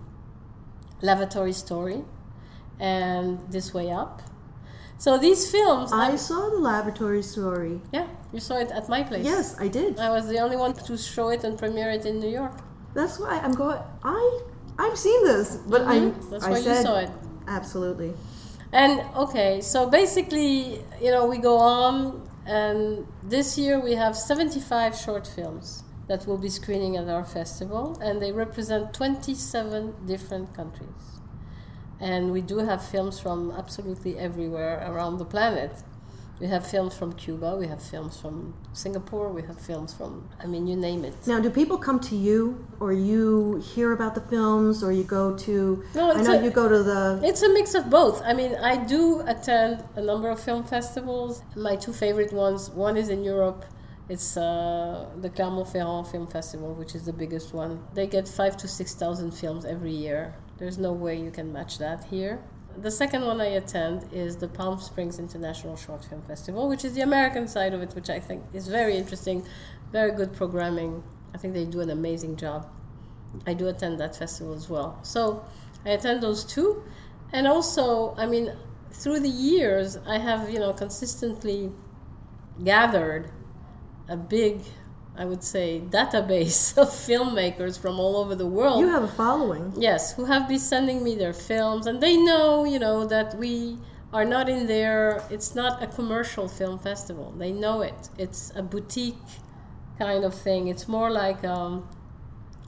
Lavatory 1.03 1.53
Story 1.53 2.05
and 2.81 3.39
This 3.51 3.73
Way 3.73 3.91
Up. 3.91 4.23
So 4.99 5.17
these 5.17 5.49
films. 5.51 5.93
I 5.93 6.17
saw 6.17 6.51
the 6.51 6.59
laboratory 6.59 7.23
story. 7.23 7.81
yeah, 7.93 8.09
you 8.33 8.41
saw 8.41 8.57
it 8.59 8.71
at 8.73 8.89
my 8.89 9.05
place. 9.05 9.25
Yes, 9.25 9.55
I 9.61 9.69
did. 9.69 9.99
I 10.01 10.11
was 10.11 10.27
the 10.27 10.39
only 10.41 10.57
one 10.57 10.73
to 10.75 10.97
show 10.99 11.29
it 11.29 11.45
and 11.45 11.57
premiere 11.57 11.91
it 11.91 12.05
in 12.05 12.19
New 12.19 12.29
York. 12.29 12.59
That's 12.95 13.19
why 13.21 13.39
I'm 13.39 13.53
going. 13.53 13.79
I 14.03 14.41
I've 14.77 14.99
seen 14.99 15.25
this, 15.25 15.57
but 15.69 15.83
I 15.83 15.99
Mhm, 16.01 16.31
That's 16.31 16.45
I 16.45 16.51
why 16.51 16.61
said 16.61 16.77
you 16.79 16.83
saw 16.83 16.99
it. 16.99 17.11
absolutely. 17.47 18.13
And 18.73 19.01
okay, 19.17 19.61
so 19.61 19.89
basically, 19.89 20.85
you 21.01 21.11
know, 21.11 21.27
we 21.27 21.39
go 21.39 21.59
on, 21.59 22.29
and 22.47 23.07
this 23.23 23.57
year 23.57 23.81
we 23.81 23.95
have 23.95 24.17
75 24.17 24.95
short 24.95 25.27
films 25.27 25.85
that 26.07 26.27
will 26.27 26.39
be 26.39 26.49
screening 26.49 26.97
at 26.97 27.09
our 27.09 27.25
festival, 27.25 27.99
and 28.01 28.21
they 28.21 28.33
represent 28.33 28.93
27 28.93 30.07
different 30.07 30.55
countries. 30.55 31.21
And 32.01 32.31
we 32.31 32.43
do 32.43 32.59
have 32.59 32.85
films 32.85 33.19
from 33.19 33.51
absolutely 33.53 34.19
everywhere 34.19 34.87
around 34.87 35.19
the 35.19 35.25
planet. 35.25 35.73
We 36.41 36.47
have 36.47 36.65
films 36.65 36.97
from 36.97 37.15
Cuba, 37.15 37.57
we 37.57 37.67
have 37.67 37.83
films 37.83 38.21
from 38.21 38.55
Singapore, 38.73 39.29
we 39.31 39.43
have 39.43 39.61
films 39.61 39.93
from, 39.93 40.29
I 40.41 40.47
mean, 40.47 40.69
you 40.69 40.77
name 40.77 41.05
it. 41.05 41.15
Now, 41.27 41.41
do 41.41 41.51
people 41.51 41.77
come 41.79 41.99
to 42.01 42.15
you, 42.15 42.65
or 42.79 42.93
you 42.93 43.57
hear 43.75 43.91
about 43.93 44.15
the 44.15 44.21
films, 44.21 44.85
or 44.85 44.93
you 44.93 45.03
go 45.03 45.37
to? 45.37 45.83
No, 45.97 46.13
I 46.13 46.23
know 46.23 46.39
a- 46.39 46.45
you 46.45 46.51
go 46.51 46.69
to 46.69 46.83
the. 46.85 47.21
It's 47.25 47.43
a 47.43 47.49
mix 47.53 47.75
of 47.75 47.91
both. 47.91 48.23
I 48.23 48.35
mean, 48.35 48.55
I 48.55 48.77
do 48.77 49.21
attend 49.27 49.83
a 49.97 50.01
number 50.01 50.29
of 50.31 50.39
film 50.39 50.63
festivals. 50.63 51.43
My 51.57 51.75
two 51.75 51.93
favorite 51.93 52.33
ones 52.33 52.71
one 52.71 52.97
is 52.97 53.09
in 53.09 53.25
Europe. 53.25 53.65
It's 54.09 54.37
uh, 54.39 55.07
the 55.21 55.29
Clermont-Ferrand 55.31 56.07
Film 56.07 56.27
Festival, 56.29 56.73
which 56.73 56.95
is 56.95 57.03
the 57.05 57.13
biggest 57.13 57.53
one. 57.53 57.83
They 57.95 58.07
get 58.07 58.27
five 58.29 58.57
to 58.59 58.69
six 58.69 58.95
thousand 58.95 59.33
films 59.33 59.65
every 59.65 59.93
year. 59.93 60.35
There's 60.57 60.79
no 60.79 60.93
way 60.93 61.17
you 61.21 61.31
can 61.31 61.53
match 61.53 61.79
that 61.79 62.05
here. 62.05 62.41
The 62.81 62.91
second 62.93 63.27
one 63.27 63.41
I 63.41 63.47
attend 63.47 64.13
is 64.13 64.37
the 64.37 64.47
Palm 64.47 64.79
Springs 64.79 65.19
International 65.19 65.75
Short 65.75 66.05
Film 66.05 66.23
Festival, 66.23 66.69
which 66.69 66.85
is 66.85 66.95
the 66.95 67.01
American 67.01 67.49
side 67.49 67.75
of 67.75 67.83
it, 67.83 67.93
which 67.95 68.09
I 68.09 68.21
think 68.21 68.45
is 68.53 68.69
very 68.69 68.97
interesting, 68.97 69.45
very 69.91 70.13
good 70.13 70.33
programming. 70.33 71.03
I 71.35 71.39
think 71.39 71.55
they 71.55 71.65
do 71.65 71.81
an 71.81 71.91
amazing 71.91 72.37
job. 72.37 72.71
I 73.49 73.55
do 73.55 73.67
attend 73.67 73.99
that 73.99 74.15
festival 74.15 74.55
as 74.55 74.69
well. 74.71 74.97
So 75.03 75.45
I 75.85 75.91
attend 75.91 76.23
those 76.23 76.45
two. 76.45 76.85
And 77.33 77.49
also, 77.49 78.15
I 78.17 78.27
mean, 78.27 78.53
through 78.93 79.21
the 79.21 79.29
years, 79.29 79.99
I 80.07 80.19
have, 80.19 80.49
you 80.49 80.61
know, 80.61 80.73
consistently 80.73 81.73
gathered 82.63 83.33
a 84.09 84.17
big, 84.17 84.61
I 85.19 85.25
would 85.25 85.43
say, 85.43 85.83
database 85.85 86.79
of 86.83 86.89
filmmakers 86.89 87.79
from 87.79 87.99
all 87.99 88.17
over 88.17 88.35
the 88.37 88.47
world. 88.47 88.81
You 88.81 88.89
have 88.89 89.03
a 89.03 89.09
following. 89.09 89.73
Yes, 89.77 90.15
who 90.15 90.25
have 90.25 90.49
been 90.49 90.61
sending 90.61 91.03
me 91.03 91.17
their 91.17 91.33
films, 91.33 91.87
and 91.87 92.01
they 92.01 92.17
know, 92.17 92.65
you 92.65 92.79
know, 92.79 93.05
that 93.07 93.37
we 93.37 93.79
are 94.13 94.25
not 94.25 94.49
in 94.49 94.67
there. 94.69 95.23
It's 95.29 95.55
not 95.55 95.83
a 95.83 95.89
commercial 95.89 96.47
film 96.49 96.79
festival. 96.79 97.35
They 97.37 97.53
know 97.53 97.83
it. 97.83 98.09
It's 98.17 98.53
a 98.55 98.63
boutique 98.63 99.29
kind 99.99 100.25
of 100.25 100.35
thing. 100.35 100.69
It's 100.69 100.87
more 100.87 101.11
like 101.11 101.45
um, 101.45 101.89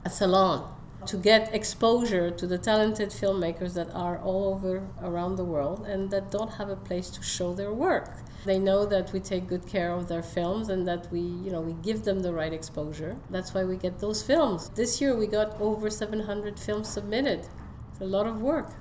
a 0.03 0.09
salon 0.09 0.69
to 1.05 1.17
get 1.17 1.53
exposure 1.53 2.29
to 2.29 2.45
the 2.45 2.57
talented 2.57 3.09
filmmakers 3.09 3.73
that 3.73 3.89
are 3.95 4.19
all 4.19 4.53
over 4.53 4.87
around 5.01 5.35
the 5.35 5.43
world 5.43 5.85
and 5.87 6.11
that 6.11 6.29
don't 6.29 6.51
have 6.53 6.69
a 6.69 6.75
place 6.75 7.09
to 7.09 7.23
show 7.23 7.53
their 7.53 7.73
work. 7.73 8.11
They 8.43 8.57
know 8.57 8.85
that 8.87 9.13
we 9.13 9.19
take 9.19 9.47
good 9.47 9.67
care 9.67 9.91
of 9.91 10.07
their 10.07 10.23
films 10.23 10.69
and 10.69 10.87
that 10.87 11.11
we, 11.11 11.19
you 11.19 11.51
know, 11.51 11.61
we 11.61 11.73
give 11.73 12.03
them 12.03 12.21
the 12.21 12.33
right 12.33 12.51
exposure. 12.51 13.15
That's 13.29 13.53
why 13.53 13.63
we 13.65 13.77
get 13.77 13.99
those 13.99 14.23
films. 14.23 14.69
This 14.69 14.99
year 14.99 15.15
we 15.15 15.27
got 15.27 15.61
over 15.61 15.89
700 15.89 16.59
films 16.59 16.89
submitted. 16.89 17.47
It's 17.91 18.01
a 18.01 18.05
lot 18.05 18.25
of 18.25 18.41
work. 18.41 18.71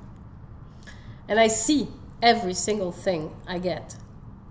And 1.28 1.38
I 1.38 1.48
see 1.48 1.88
every 2.22 2.54
single 2.54 2.90
thing 2.90 3.30
I 3.46 3.58
get. 3.58 3.96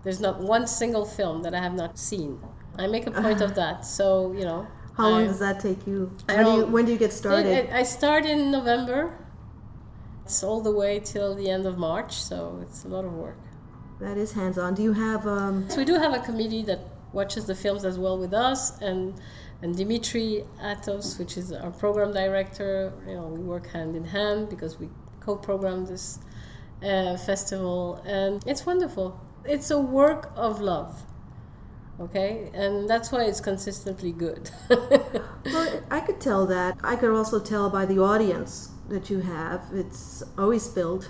There's 0.04 0.22
not 0.22 0.40
one 0.40 0.68
single 0.68 1.06
film 1.06 1.42
that 1.44 1.54
I 1.54 1.60
have 1.60 1.74
not 1.74 1.98
seen. 1.98 2.40
I 2.78 2.88
make 2.88 3.08
a 3.08 3.12
point 3.12 3.42
of 3.42 3.52
uh-huh. 3.52 3.74
that. 3.74 3.86
So, 3.86 4.32
you 4.34 4.46
know, 4.46 4.68
How 4.96 5.10
long 5.10 5.26
does 5.26 5.40
that 5.40 5.60
take 5.60 5.86
you? 5.88 6.12
When 6.26 6.46
do 6.46 6.52
you, 6.52 6.66
when 6.66 6.86
do 6.86 6.92
you 6.92 6.98
get 6.98 7.14
started? 7.14 7.74
I, 7.74 7.80
I 7.80 7.84
start 7.84 8.26
in 8.26 8.52
November. 8.52 9.18
It's 10.24 10.44
all 10.44 10.62
the 10.62 10.72
way 10.72 11.00
till 11.00 11.36
the 11.36 11.50
end 11.50 11.66
of 11.66 11.78
March, 11.78 12.14
so 12.14 12.60
it's 12.62 12.86
a 12.86 12.88
lot 12.88 13.04
of 13.04 13.14
work. 13.14 13.38
That 14.00 14.18
is 14.18 14.32
hands-on. 14.34 14.74
Do 14.76 14.84
you 14.84 14.94
have? 14.94 15.28
Um, 15.28 15.70
So 15.70 15.78
we 15.78 15.86
do 15.86 15.96
have 15.96 16.14
a 16.14 16.20
committee 16.20 16.64
that 16.64 16.80
watches 17.12 17.46
the 17.46 17.56
films 17.56 17.86
as 17.86 17.98
well 18.00 18.18
with 18.18 18.34
us, 18.34 18.80
and 18.82 19.14
and 19.62 19.76
Dimitri 19.76 20.46
Atos, 20.62 21.20
which 21.20 21.38
is 21.38 21.52
our 21.52 21.72
program 21.72 22.14
director. 22.14 22.94
You 23.08 23.16
know, 23.16 23.28
we 23.28 23.40
work 23.40 23.68
hand 23.68 23.96
in 23.96 24.06
hand 24.06 24.50
because 24.50 24.80
we 24.80 24.90
co-program 25.20 25.86
this 25.86 26.20
uh, 26.84 27.18
festival, 27.18 28.02
and 28.06 28.42
it's 28.46 28.66
wonderful. 28.66 29.20
It's 29.46 29.72
a 29.72 29.80
work 29.80 30.32
of 30.36 30.62
love. 30.62 31.04
Okay, 32.00 32.50
and 32.54 32.90
that's 32.90 33.12
why 33.12 33.24
it's 33.26 33.42
consistently 33.42 34.14
good. 34.14 34.50
well, 34.70 35.84
I 35.92 36.00
could 36.00 36.22
tell 36.22 36.46
that. 36.48 36.78
I 36.82 36.96
could 36.96 37.10
also 37.12 37.42
tell 37.42 37.70
by 37.70 37.86
the 37.86 38.00
audience 38.00 38.70
that 38.88 39.10
you 39.10 39.20
have. 39.20 39.62
It's 39.74 40.24
always 40.38 40.66
filled. 40.68 41.10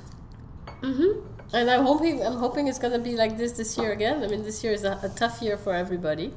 hmm 0.81 1.19
And 1.51 1.69
I'm 1.69 1.83
hoping 1.83 2.23
I'm 2.23 2.37
hoping 2.37 2.67
it's 2.67 2.77
going 2.77 2.93
to 2.93 2.99
be 2.99 3.15
like 3.15 3.37
this 3.37 3.53
this 3.53 3.77
year 3.77 3.91
again. 3.91 4.23
I 4.23 4.27
mean, 4.27 4.43
this 4.43 4.63
year 4.63 4.73
is 4.73 4.83
a, 4.83 4.99
a 5.01 5.09
tough 5.09 5.41
year 5.41 5.57
for 5.57 5.73
everybody, 5.73 6.33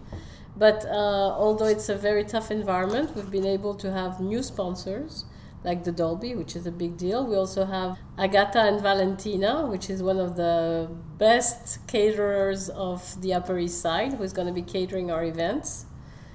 but 0.57 0.87
uh, 0.87 1.37
although 1.45 1.67
it's 1.67 1.89
a 1.91 1.97
very 1.97 2.25
tough 2.25 2.51
environment, 2.51 3.15
we've 3.15 3.31
been 3.31 3.47
able 3.47 3.75
to 3.75 3.93
have 3.93 4.21
new 4.21 4.43
sponsors 4.43 5.27
like 5.65 5.85
the 5.85 5.93
Dolby, 5.93 6.35
which 6.35 6.57
is 6.57 6.67
a 6.67 6.73
big 6.73 6.97
deal. 6.97 7.25
We 7.27 7.37
also 7.37 7.67
have 7.67 7.99
Agata 8.19 8.61
and 8.61 8.81
Valentina, 8.81 9.67
which 9.67 9.91
is 9.91 10.03
one 10.03 10.19
of 10.19 10.35
the 10.37 10.91
best 11.19 11.87
caterers 11.87 12.69
of 12.71 13.21
the 13.21 13.35
Upper 13.35 13.59
East 13.59 13.81
Side, 13.81 14.15
who's 14.15 14.33
going 14.33 14.49
to 14.49 14.55
be 14.55 14.63
catering 14.63 15.11
our 15.11 15.25
events 15.25 15.87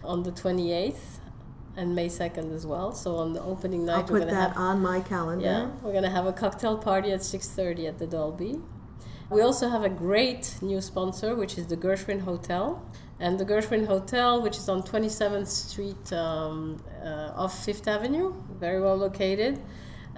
on 0.04 0.24
the 0.24 0.32
28th 0.32 1.20
and 1.78 1.96
May 1.96 2.08
2nd 2.08 2.54
as 2.54 2.66
well. 2.66 2.92
So 2.92 3.16
on 3.18 3.34
the 3.34 3.42
opening 3.42 3.86
night, 3.86 3.94
I'll 3.94 4.02
we're 4.02 4.08
put 4.08 4.14
going 4.20 4.28
to 4.30 4.34
that 4.36 4.50
have 4.50 4.58
on 4.58 4.82
my 4.82 5.00
calendar. 5.00 5.46
yeah, 5.46 5.70
we're 5.82 5.94
gonna 5.94 6.10
have 6.10 6.26
a 6.26 6.34
cocktail 6.34 6.78
party 6.78 7.12
at 7.12 7.22
6:30 7.22 7.88
at 7.88 7.98
the 8.00 8.08
Dolby. 8.08 8.60
We 9.30 9.42
also 9.42 9.70
have 9.70 9.84
a 9.84 9.90
great 9.90 10.56
new 10.62 10.82
sponsor, 10.82 11.36
which 11.36 11.58
is 11.58 11.68
the 11.68 11.76
Gershwin 11.78 12.22
Hotel, 12.22 12.82
and 13.20 13.38
the 13.38 13.46
Gershwin 13.46 13.86
Hotel, 13.86 14.42
which 14.42 14.58
is 14.58 14.70
on 14.70 14.84
27th 14.84 15.48
Street 15.48 16.14
um, 16.14 16.82
uh, 17.04 17.42
off 17.44 17.66
Fifth 17.66 17.88
Avenue, 17.88 18.34
very 18.60 18.82
well 18.82 18.96
located. 18.96 19.60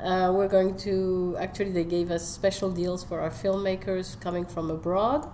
Uh, 0.02 0.32
we're 0.34 0.48
going 0.48 0.78
to 0.78 1.36
actually 1.40 1.72
they 1.72 1.84
gave 1.84 2.10
us 2.10 2.26
special 2.26 2.70
deals 2.72 3.04
for 3.04 3.20
our 3.20 3.32
filmmakers 3.32 4.18
coming 4.22 4.46
from 4.46 4.70
abroad, 4.72 5.28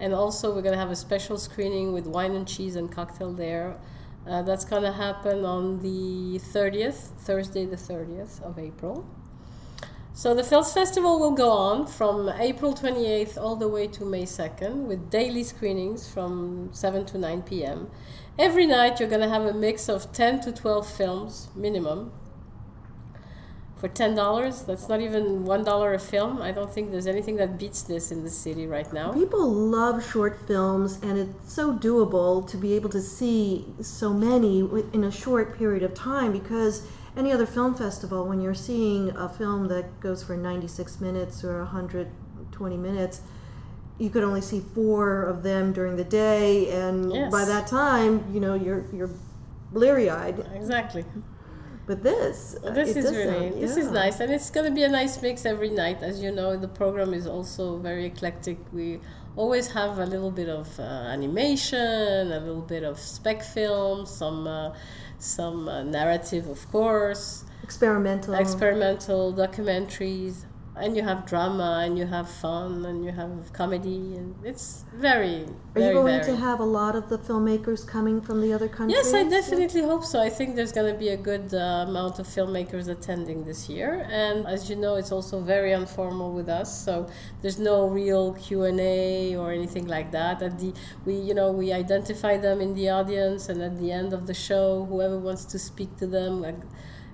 and 0.00 0.12
also 0.12 0.54
we're 0.54 0.62
gonna 0.62 0.76
have 0.84 0.90
a 0.90 0.96
special 0.96 1.38
screening 1.38 1.92
with 1.92 2.06
wine 2.06 2.34
and 2.34 2.48
cheese 2.48 2.74
and 2.76 2.90
cocktail 2.90 3.32
there. 3.32 3.76
Uh, 4.26 4.42
that's 4.42 4.64
going 4.64 4.82
to 4.82 4.92
happen 4.92 5.44
on 5.44 5.80
the 5.80 6.38
30th, 6.38 7.12
Thursday, 7.18 7.64
the 7.64 7.76
30th 7.76 8.42
of 8.42 8.58
April. 8.58 9.06
So 10.12 10.34
the 10.34 10.42
Films 10.42 10.72
Festival 10.72 11.20
will 11.20 11.30
go 11.30 11.50
on 11.50 11.86
from 11.86 12.28
April 12.28 12.74
28th 12.74 13.38
all 13.38 13.54
the 13.54 13.68
way 13.68 13.86
to 13.86 14.04
May 14.04 14.24
2nd 14.24 14.86
with 14.86 15.10
daily 15.10 15.44
screenings 15.44 16.08
from 16.08 16.70
7 16.72 17.06
to 17.06 17.18
9 17.18 17.42
p.m. 17.42 17.88
Every 18.36 18.66
night 18.66 18.98
you're 18.98 19.08
going 19.08 19.20
to 19.22 19.28
have 19.28 19.44
a 19.44 19.54
mix 19.54 19.88
of 19.88 20.12
10 20.12 20.40
to 20.40 20.52
12 20.52 20.90
films 20.90 21.48
minimum 21.54 22.10
for 23.78 23.88
$10. 23.88 24.66
That's 24.66 24.88
not 24.88 25.00
even 25.00 25.44
$1 25.44 25.94
a 25.94 25.98
film. 25.98 26.42
I 26.42 26.50
don't 26.52 26.72
think 26.72 26.90
there's 26.90 27.06
anything 27.06 27.36
that 27.36 27.58
beats 27.58 27.82
this 27.82 28.10
in 28.10 28.24
the 28.24 28.30
city 28.30 28.66
right 28.66 28.92
now. 28.92 29.12
People 29.12 29.48
love 29.50 30.04
short 30.04 30.38
films, 30.46 30.98
and 31.02 31.16
it's 31.18 31.52
so 31.54 31.72
doable 31.72 32.46
to 32.50 32.56
be 32.56 32.74
able 32.74 32.90
to 32.90 33.00
see 33.00 33.66
so 33.80 34.12
many 34.12 34.60
in 34.92 35.04
a 35.04 35.10
short 35.10 35.56
period 35.56 35.82
of 35.82 35.94
time 35.94 36.32
because 36.32 36.86
any 37.16 37.32
other 37.32 37.46
film 37.46 37.74
festival, 37.74 38.26
when 38.26 38.40
you're 38.40 38.54
seeing 38.54 39.10
a 39.16 39.28
film 39.28 39.68
that 39.68 40.00
goes 40.00 40.22
for 40.22 40.36
96 40.36 41.00
minutes 41.00 41.44
or 41.44 41.58
120 41.58 42.76
minutes, 42.76 43.20
you 43.98 44.10
could 44.10 44.22
only 44.22 44.40
see 44.40 44.60
four 44.74 45.22
of 45.22 45.42
them 45.42 45.72
during 45.72 45.96
the 45.96 46.04
day, 46.04 46.70
and 46.70 47.12
Yes. 47.12 47.30
by 47.32 47.44
that 47.44 47.66
time, 47.66 48.24
you 48.32 48.40
know, 48.40 48.54
you're, 48.54 48.84
you're 48.92 49.10
bleary 49.72 50.08
eyed. 50.10 50.44
Exactly. 50.54 51.04
But 51.88 52.02
this, 52.02 52.54
uh, 52.62 52.70
This 52.78 52.90
is 53.00 53.04
really 53.16 53.48
sound- 53.50 53.62
this 53.64 53.76
is 53.82 53.88
nice, 54.02 54.16
and 54.20 54.30
it's 54.36 54.50
going 54.50 54.66
to 54.70 54.74
be 54.80 54.84
a 54.90 54.92
nice 55.00 55.14
mix 55.22 55.36
every 55.54 55.70
night. 55.84 55.98
As 56.10 56.16
you 56.24 56.30
know, 56.38 56.50
the 56.64 56.68
program 56.80 57.10
is 57.20 57.26
also 57.26 57.78
very 57.88 58.04
eclectic. 58.12 58.58
We 58.78 59.00
always 59.42 59.66
have 59.78 59.92
a 59.98 60.04
little 60.14 60.30
bit 60.40 60.50
of 60.60 60.68
uh, 60.78 60.82
animation, 61.16 62.22
a 62.38 62.40
little 62.46 62.66
bit 62.74 62.84
of 62.90 62.98
spec 62.98 63.38
film, 63.42 64.04
some 64.20 64.40
uh, 64.46 64.74
some 65.18 65.60
uh, 65.68 65.82
narrative, 65.98 66.44
of 66.56 66.60
course, 66.70 67.44
Experimental. 67.68 68.34
experimental 68.34 69.32
documentaries, 69.44 70.34
and 70.80 70.96
you 70.96 71.02
have 71.02 71.26
drama, 71.26 71.82
and 71.84 71.98
you 71.98 72.06
have 72.06 72.28
fun, 72.28 72.84
and 72.84 73.04
you 73.04 73.12
have 73.12 73.52
comedy, 73.52 74.16
and 74.16 74.34
it's 74.44 74.84
very 74.94 75.46
Are 75.74 75.80
you 75.80 75.92
going 75.92 76.20
varied. 76.20 76.24
to 76.24 76.36
have 76.36 76.60
a 76.60 76.64
lot 76.64 76.94
of 76.96 77.08
the 77.08 77.18
filmmakers 77.18 77.86
coming 77.86 78.20
from 78.20 78.40
the 78.40 78.52
other 78.52 78.68
countries? 78.68 78.96
Yes, 78.96 79.14
I 79.14 79.24
definitely 79.24 79.82
hope 79.82 80.04
so. 80.04 80.20
I 80.20 80.30
think 80.30 80.56
there's 80.56 80.72
going 80.72 80.92
to 80.92 80.98
be 80.98 81.10
a 81.10 81.16
good 81.16 81.52
uh, 81.54 81.86
amount 81.88 82.18
of 82.18 82.26
filmmakers 82.26 82.88
attending 82.88 83.44
this 83.44 83.68
year, 83.68 84.06
and 84.10 84.46
as 84.46 84.68
you 84.70 84.76
know, 84.76 84.96
it's 84.96 85.12
also 85.12 85.40
very 85.40 85.72
informal 85.72 86.32
with 86.32 86.48
us. 86.48 86.84
So 86.84 87.06
there's 87.42 87.58
no 87.58 87.88
real 87.88 88.32
Q 88.34 88.64
and 88.64 88.80
A 88.80 89.36
or 89.36 89.52
anything 89.52 89.86
like 89.86 90.10
that. 90.12 90.42
At 90.42 90.58
the 90.58 90.72
we, 91.04 91.14
you 91.14 91.34
know, 91.34 91.50
we 91.52 91.72
identify 91.72 92.36
them 92.36 92.60
in 92.60 92.74
the 92.74 92.88
audience, 92.90 93.48
and 93.48 93.62
at 93.62 93.78
the 93.78 93.90
end 93.92 94.12
of 94.12 94.26
the 94.26 94.34
show, 94.34 94.86
whoever 94.88 95.18
wants 95.18 95.44
to 95.46 95.58
speak 95.58 95.96
to 95.98 96.06
them, 96.06 96.40
like, 96.40 96.60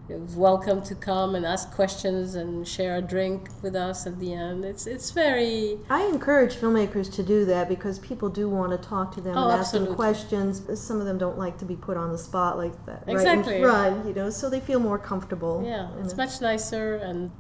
welcome 0.09 0.83
to 0.83 0.95
come 0.95 1.35
and 1.35 1.47
ask 1.47 1.71
questions 1.73 2.35
and 2.35 2.69
share 2.69 2.97
a 2.97 3.03
drink 3.03 3.49
with 3.63 3.75
us 3.75 4.07
at 4.07 4.19
the 4.21 4.35
end. 4.35 4.65
It's 4.65 4.87
it's 4.87 5.11
very 5.11 5.79
I 5.89 6.05
encourage 6.05 6.57
filmmakers 6.57 7.11
to 7.15 7.23
do 7.23 7.45
that 7.47 7.69
because 7.69 7.99
people 8.01 8.29
do 8.29 8.49
want 8.49 8.73
to 8.73 8.89
talk 8.89 9.15
to 9.15 9.21
them 9.23 9.37
Oh, 9.37 9.49
and 9.49 9.61
ask 9.61 9.73
them 9.73 9.95
questions. 9.95 10.63
Some 10.79 11.01
of 11.01 11.07
them 11.07 11.17
don't 11.17 11.39
like 11.39 11.57
to 11.59 11.65
be 11.65 11.77
put 11.77 11.97
on 11.97 12.13
the 12.13 12.19
spot 12.19 12.59
like 12.59 12.75
that 12.87 13.05
right 13.07 13.15
Exactly. 13.17 13.57
in 13.57 13.63
front, 13.63 14.07
you 14.07 14.13
know, 14.15 14.29
so 14.31 14.51
they 14.51 14.61
feel 14.61 14.81
more 14.81 14.99
comfortable. 14.99 15.63
Yeah, 15.65 15.89
it's 16.03 16.17
much 16.17 16.41
nicer, 16.41 16.97
and 16.97 17.31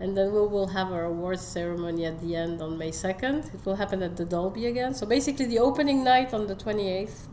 And 0.00 0.16
then 0.16 0.32
we 0.32 0.40
will 0.54 0.66
have 0.78 0.88
our 0.92 1.04
awards 1.04 1.42
ceremony 1.42 2.04
at 2.04 2.20
the 2.20 2.34
end 2.34 2.60
on 2.60 2.76
May 2.76 2.90
2nd. 2.90 3.54
It 3.54 3.64
will 3.64 3.76
happen 3.76 4.02
at 4.02 4.16
the 4.16 4.24
Dolby 4.24 4.66
again. 4.66 4.92
So 4.92 5.06
basically, 5.06 5.46
the 5.46 5.60
opening 5.60 6.02
night 6.02 6.34
on 6.34 6.48
the 6.48 6.56
28th 6.56 7.28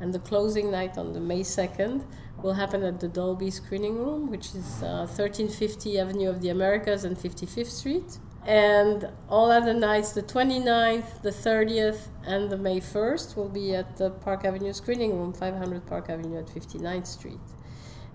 and 0.00 0.14
the 0.14 0.18
closing 0.30 0.70
night 0.70 0.96
on 0.96 1.12
the 1.12 1.20
May 1.20 1.42
2nd 1.42 2.04
will 2.42 2.54
happen 2.54 2.82
at 2.82 3.00
the 3.00 3.08
Dolby 3.08 3.50
Screening 3.50 3.96
Room, 3.98 4.30
which 4.30 4.54
is 4.54 4.82
uh, 4.82 5.06
1350 5.06 5.98
Avenue 5.98 6.28
of 6.28 6.40
the 6.40 6.50
Americas 6.50 7.04
and 7.04 7.16
55th 7.16 7.66
Street. 7.66 8.18
And 8.46 9.08
all 9.28 9.50
other 9.50 9.74
nights, 9.74 10.12
the 10.12 10.22
29th, 10.22 11.22
the 11.22 11.30
30th, 11.30 12.08
and 12.24 12.48
the 12.48 12.56
May 12.56 12.78
1st, 12.78 13.36
will 13.36 13.48
be 13.48 13.74
at 13.74 13.96
the 13.96 14.10
Park 14.10 14.44
Avenue 14.44 14.72
Screening 14.72 15.18
Room, 15.18 15.32
500 15.32 15.84
Park 15.86 16.10
Avenue 16.10 16.38
at 16.38 16.46
59th 16.46 17.06
Street. 17.08 17.40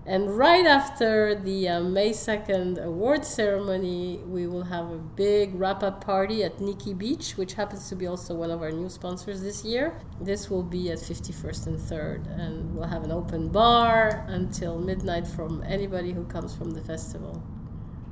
And 0.04 0.36
right 0.36 0.66
after 0.66 1.36
the 1.36 1.68
uh, 1.68 1.80
May 1.80 2.10
2nd 2.10 2.82
award 2.84 3.24
ceremony, 3.24 4.18
we 4.26 4.48
will 4.48 4.64
have 4.64 4.90
a 4.90 4.98
big 4.98 5.54
wrap 5.54 5.84
up 5.84 6.04
party 6.04 6.42
at 6.42 6.60
Nikki 6.60 6.92
Beach, 6.92 7.36
which 7.36 7.54
happens 7.54 7.88
to 7.88 7.94
be 7.94 8.08
also 8.08 8.34
one 8.34 8.50
of 8.50 8.62
our 8.62 8.72
new 8.72 8.88
sponsors 8.88 9.40
this 9.42 9.64
year. 9.64 9.94
This 10.20 10.50
will 10.50 10.64
be 10.64 10.90
at 10.90 10.98
51st 10.98 11.66
and 11.68 11.78
3rd, 11.78 12.40
and 12.40 12.74
we'll 12.74 12.88
have 12.88 13.04
an 13.04 13.12
open 13.12 13.48
bar 13.48 14.24
until 14.26 14.76
midnight 14.76 15.24
from 15.24 15.62
anybody 15.68 16.10
who 16.12 16.24
comes 16.24 16.52
from 16.52 16.72
the 16.72 16.80
festival. 16.82 17.40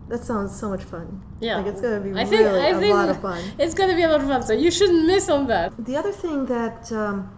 That 0.09 0.23
sounds 0.23 0.56
so 0.59 0.68
much 0.68 0.85
fun. 0.85 1.20
Yeah. 1.40 1.56
Like 1.56 1.66
it's 1.66 1.80
going 1.80 2.00
to 2.00 2.09
be 2.09 2.16
I 2.18 2.25
think- 2.25 2.42
really 2.42 2.61
I 2.61 2.68
a 2.68 2.78
think- 2.78 2.94
lot 2.94 3.09
of 3.09 3.20
fun. 3.20 3.42
It's 3.59 3.75
going 3.75 3.90
to 3.90 3.97
be 3.97 4.02
a 4.02 4.09
lot 4.09 4.20
of 4.20 4.28
fun, 4.28 4.44
so 4.44 4.52
you 4.52 4.70
shouldn't 4.70 5.06
miss 5.06 5.28
on 5.28 5.49
that. 5.49 5.73
The 5.85 5.97
other 5.97 6.12
thing 6.12 6.47
that 6.47 6.90
um, 6.92 7.30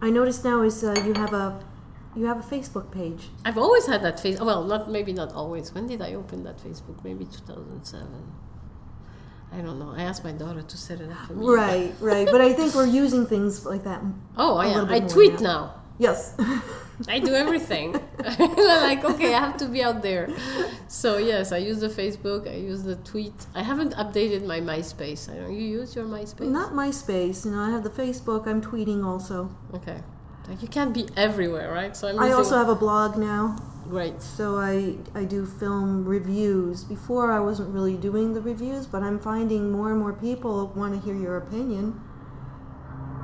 I 0.00 0.08
noticed 0.08 0.42
now 0.42 0.62
is 0.62 0.82
uh, 0.82 0.94
you 1.06 1.12
have 1.14 1.34
a 1.34 1.60
you 2.16 2.26
have 2.26 2.38
a 2.38 2.56
Facebook 2.56 2.90
page. 2.90 3.28
I've 3.44 3.58
always 3.58 3.86
had 3.86 4.02
that 4.02 4.20
face. 4.20 4.40
Well, 4.40 4.64
not 4.64 4.90
maybe 4.90 5.12
not 5.12 5.32
always. 5.32 5.74
When 5.74 5.86
did 5.86 6.00
I 6.00 6.14
open 6.14 6.44
that 6.44 6.58
Facebook? 6.58 7.02
Maybe 7.04 7.24
2007. 7.24 8.32
I 9.52 9.58
don't 9.58 9.78
know. 9.78 9.92
I 9.96 10.02
asked 10.02 10.24
my 10.24 10.32
daughter 10.32 10.62
to 10.62 10.76
set 10.76 11.00
it 11.00 11.10
up 11.10 11.26
for 11.26 11.34
me. 11.34 11.46
Right, 11.46 11.94
right. 12.00 12.28
But 12.30 12.40
I 12.40 12.52
think 12.52 12.74
we're 12.74 12.86
using 12.86 13.24
things 13.26 13.64
like 13.64 13.84
that. 13.84 14.02
Oh, 14.36 14.60
yeah. 14.62 14.86
I 14.88 14.98
tweet 15.00 15.40
now. 15.40 15.40
now. 15.40 15.74
Yes. 15.98 16.36
I 17.08 17.20
do 17.20 17.34
everything. 17.34 17.92
like, 18.18 19.04
okay, 19.04 19.32
I 19.32 19.38
have 19.38 19.56
to 19.58 19.66
be 19.66 19.82
out 19.82 20.02
there. 20.02 20.28
So 20.88 21.18
yes, 21.18 21.52
I 21.52 21.58
use 21.58 21.80
the 21.80 21.88
Facebook. 21.88 22.48
I 22.50 22.56
use 22.56 22.82
the 22.82 22.96
tweet. 22.96 23.46
I 23.54 23.62
haven't 23.62 23.94
updated 23.94 24.44
my 24.44 24.60
MySpace. 24.60 25.30
I 25.30 25.38
know 25.38 25.48
you 25.48 25.66
use 25.80 25.94
your 25.94 26.04
MySpace. 26.04 26.48
Not 26.48 26.72
MySpace. 26.72 27.44
You 27.44 27.52
know, 27.52 27.60
I 27.60 27.70
have 27.70 27.84
the 27.84 27.90
Facebook. 27.90 28.48
I'm 28.48 28.60
tweeting 28.60 29.04
also. 29.04 29.54
Okay. 29.72 30.00
You 30.60 30.68
can't 30.68 30.92
be 30.92 31.08
everywhere, 31.16 31.72
right? 31.72 31.96
So 31.96 32.08
I 32.08 32.32
also 32.32 32.56
have 32.56 32.68
a 32.68 32.74
blog 32.74 33.16
now. 33.16 33.56
great. 33.88 34.20
So 34.22 34.56
I, 34.56 34.96
I 35.14 35.24
do 35.24 35.46
film 35.46 36.04
reviews. 36.04 36.84
Before 36.84 37.32
I 37.32 37.40
wasn't 37.40 37.70
really 37.70 37.96
doing 37.96 38.34
the 38.34 38.40
reviews, 38.40 38.86
but 38.86 39.02
I'm 39.02 39.18
finding 39.18 39.70
more 39.72 39.90
and 39.90 40.00
more 40.00 40.12
people 40.12 40.68
want 40.76 40.94
to 40.94 41.00
hear 41.00 41.14
your 41.14 41.36
opinion. 41.36 42.00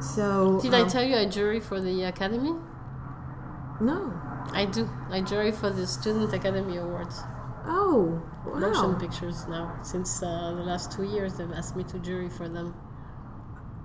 So 0.01 0.61
Did 0.63 0.73
I 0.73 0.81
um, 0.81 0.89
tell 0.89 1.05
you 1.05 1.17
I 1.17 1.27
jury 1.27 1.61
for 1.61 1.81
the 1.81 2.05
Academy? 2.05 2.55
No. 3.81 4.13
I 4.53 4.65
do. 4.65 4.89
I 5.11 5.21
jury 5.21 5.53
for 5.53 5.71
the 5.71 5.87
Student 5.87 6.33
Academy 6.33 6.79
Awards. 6.79 7.21
Oh, 7.67 8.23
motion 8.47 8.97
pictures 8.97 9.47
now. 9.47 9.79
Since 9.83 10.23
uh, 10.23 10.55
the 10.57 10.63
last 10.63 10.91
two 10.93 11.05
years, 11.05 11.35
they've 11.35 11.53
asked 11.53 11.77
me 11.77 11.85
to 11.85 11.99
jury 11.99 12.31
for 12.31 12.49
them. 12.49 12.75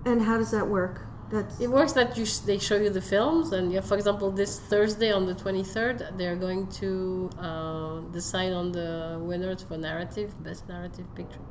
And 0.06 0.22
how 0.22 0.38
does 0.38 0.51
that 0.51 0.68
work? 0.68 1.01
That's 1.32 1.60
It 1.60 1.70
works 1.70 1.94
that 1.94 2.17
you 2.17 2.25
they 2.46 2.60
show 2.60 2.77
you 2.77 2.89
the 2.89 3.01
films, 3.01 3.51
and 3.51 3.74
you 3.74 3.82
for 3.82 3.96
example, 3.96 4.32
this 4.32 4.60
Thursday 4.60 5.12
on 5.12 5.25
the 5.25 5.34
23rd, 5.34 6.17
they're 6.17 6.36
going 6.36 6.67
to 6.82 7.29
uh, 7.39 8.00
decide 8.12 8.53
on 8.53 8.72
the 8.72 9.17
winners 9.22 9.63
for 9.63 9.77
narrative, 9.77 10.32
best 10.44 10.67
narrative 10.70 11.08
picture. 11.15 11.46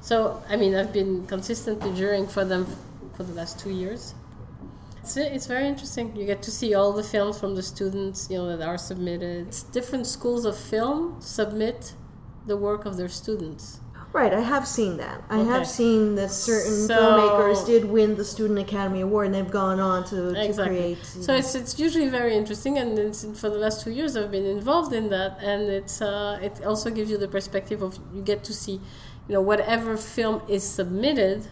So, 0.00 0.42
I 0.48 0.56
mean, 0.56 0.74
I've 0.74 0.92
been 0.92 1.26
consistently 1.26 1.92
jurying 1.92 2.28
for 2.28 2.44
them 2.44 2.66
for 3.14 3.24
the 3.24 3.34
last 3.34 3.58
two 3.58 3.70
years. 3.70 4.14
It's, 5.02 5.16
it's 5.16 5.46
very 5.46 5.66
interesting. 5.66 6.14
You 6.14 6.24
get 6.24 6.40
to 6.42 6.50
see 6.50 6.74
all 6.74 6.92
the 6.92 7.02
films 7.02 7.38
from 7.38 7.56
the 7.56 7.62
students, 7.62 8.28
you 8.30 8.38
know, 8.38 8.56
that 8.56 8.66
are 8.66 8.78
submitted. 8.78 9.48
It's 9.48 9.64
different 9.64 10.06
schools 10.06 10.44
of 10.44 10.56
film 10.56 11.16
submit 11.20 11.94
the 12.46 12.56
work 12.56 12.86
of 12.86 12.96
their 12.96 13.08
students. 13.08 13.80
Right. 14.12 14.32
I 14.32 14.40
have 14.40 14.66
seen 14.66 14.96
that. 14.98 15.22
I 15.28 15.38
Okay. 15.40 15.48
have 15.50 15.66
seen 15.66 16.14
that 16.16 16.30
certain 16.30 16.86
So- 16.86 16.94
filmmakers 16.96 17.66
did 17.66 17.84
win 17.84 18.16
the 18.16 18.24
Student 18.24 18.58
Academy 18.58 19.00
Award, 19.02 19.26
and 19.26 19.34
they've 19.34 19.50
gone 19.50 19.80
on 19.80 20.04
to, 20.04 20.32
to 20.34 20.44
exactly. 20.44 20.76
create. 20.76 21.04
So 21.04 21.34
it's 21.34 21.54
it's 21.54 21.78
usually 21.78 22.08
very 22.08 22.34
interesting, 22.36 22.78
and 22.78 22.98
it's, 22.98 23.24
for 23.40 23.48
the 23.50 23.58
last 23.58 23.82
two 23.84 23.90
years 23.90 24.16
I've 24.16 24.30
been 24.30 24.46
involved 24.46 24.92
in 24.92 25.08
that, 25.10 25.38
and 25.42 25.62
it's 25.68 26.00
uh, 26.02 26.38
it 26.42 26.64
also 26.64 26.90
gives 26.90 27.10
you 27.10 27.18
the 27.18 27.28
perspective 27.28 27.82
of 27.82 27.98
you 28.14 28.22
get 28.22 28.42
to 28.44 28.52
see, 28.52 28.76
you 29.28 29.32
know, 29.34 29.42
whatever 29.42 29.96
film 29.96 30.42
is 30.48 30.62
submitted 30.64 31.46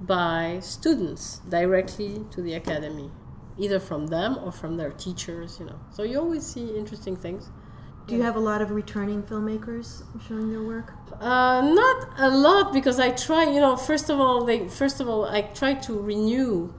by 0.00 0.58
students 0.60 1.40
directly 1.48 2.24
to 2.32 2.42
the 2.42 2.54
academy, 2.54 3.10
either 3.58 3.78
from 3.78 4.08
them 4.08 4.36
or 4.44 4.50
from 4.50 4.76
their 4.76 4.90
teachers, 4.90 5.58
you 5.60 5.66
know. 5.66 5.78
So 5.92 6.02
you 6.02 6.18
always 6.18 6.44
see 6.44 6.76
interesting 6.76 7.16
things. 7.16 7.50
Do 8.06 8.16
you 8.16 8.22
have 8.22 8.36
a 8.36 8.40
lot 8.40 8.60
of 8.60 8.70
returning 8.70 9.22
filmmakers 9.22 10.02
showing 10.26 10.50
their 10.50 10.62
work? 10.62 10.92
Uh, 11.20 11.60
not 11.62 12.08
a 12.18 12.28
lot 12.28 12.72
because 12.72 12.98
I 12.98 13.10
try. 13.10 13.44
You 13.44 13.60
know, 13.60 13.76
first 13.76 14.10
of 14.10 14.18
all, 14.18 14.44
they 14.44 14.68
first 14.68 15.00
of 15.00 15.08
all 15.08 15.24
I 15.24 15.42
try 15.42 15.74
to 15.74 16.00
renew 16.00 16.74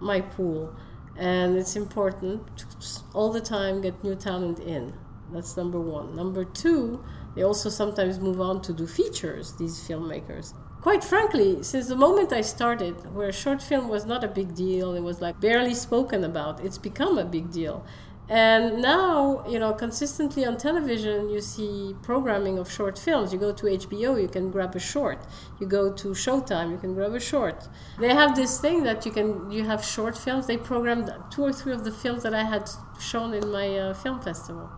my 0.00 0.20
pool, 0.20 0.74
and 1.16 1.56
it's 1.56 1.74
important 1.76 2.56
to 2.58 2.66
all 3.12 3.32
the 3.32 3.40
time 3.40 3.80
get 3.80 4.02
new 4.04 4.14
talent 4.14 4.60
in. 4.60 4.94
That's 5.32 5.56
number 5.56 5.80
one. 5.80 6.14
Number 6.14 6.44
two, 6.44 7.04
they 7.34 7.42
also 7.42 7.68
sometimes 7.68 8.18
move 8.18 8.40
on 8.40 8.62
to 8.62 8.72
do 8.72 8.86
features. 8.86 9.54
These 9.58 9.76
filmmakers. 9.86 10.54
Quite 10.80 11.02
frankly, 11.02 11.62
since 11.64 11.88
the 11.88 11.96
moment 11.96 12.32
I 12.32 12.40
started, 12.40 12.94
where 13.12 13.32
short 13.32 13.60
film 13.60 13.88
was 13.88 14.06
not 14.06 14.22
a 14.22 14.28
big 14.28 14.54
deal, 14.54 14.94
it 14.94 15.00
was 15.00 15.20
like 15.20 15.40
barely 15.40 15.74
spoken 15.74 16.22
about. 16.22 16.64
It's 16.64 16.78
become 16.78 17.18
a 17.18 17.24
big 17.24 17.50
deal. 17.50 17.84
And 18.30 18.82
now, 18.82 19.42
you 19.48 19.58
know, 19.58 19.72
consistently 19.72 20.44
on 20.44 20.58
television, 20.58 21.30
you 21.30 21.40
see 21.40 21.94
programming 22.02 22.58
of 22.58 22.70
short 22.70 22.98
films. 22.98 23.32
You 23.32 23.38
go 23.38 23.52
to 23.52 23.64
HBO, 23.66 24.20
you 24.20 24.28
can 24.28 24.50
grab 24.50 24.76
a 24.76 24.78
short. 24.78 25.20
You 25.58 25.66
go 25.66 25.90
to 25.94 26.08
Showtime, 26.08 26.70
you 26.70 26.76
can 26.76 26.94
grab 26.94 27.14
a 27.14 27.20
short. 27.20 27.68
They 27.98 28.12
have 28.12 28.36
this 28.36 28.60
thing 28.60 28.82
that 28.82 29.06
you 29.06 29.12
can, 29.12 29.50
you 29.50 29.64
have 29.64 29.82
short 29.82 30.16
films. 30.18 30.46
They 30.46 30.58
programmed 30.58 31.10
two 31.30 31.42
or 31.42 31.52
three 31.54 31.72
of 31.72 31.84
the 31.84 31.90
films 31.92 32.22
that 32.24 32.34
I 32.34 32.44
had 32.44 32.68
shown 33.00 33.32
in 33.32 33.50
my 33.50 33.78
uh, 33.78 33.94
film 33.94 34.20
festival. 34.20 34.68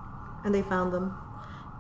And 0.44 0.54
they 0.54 0.62
found 0.62 0.92
them. 0.92 1.12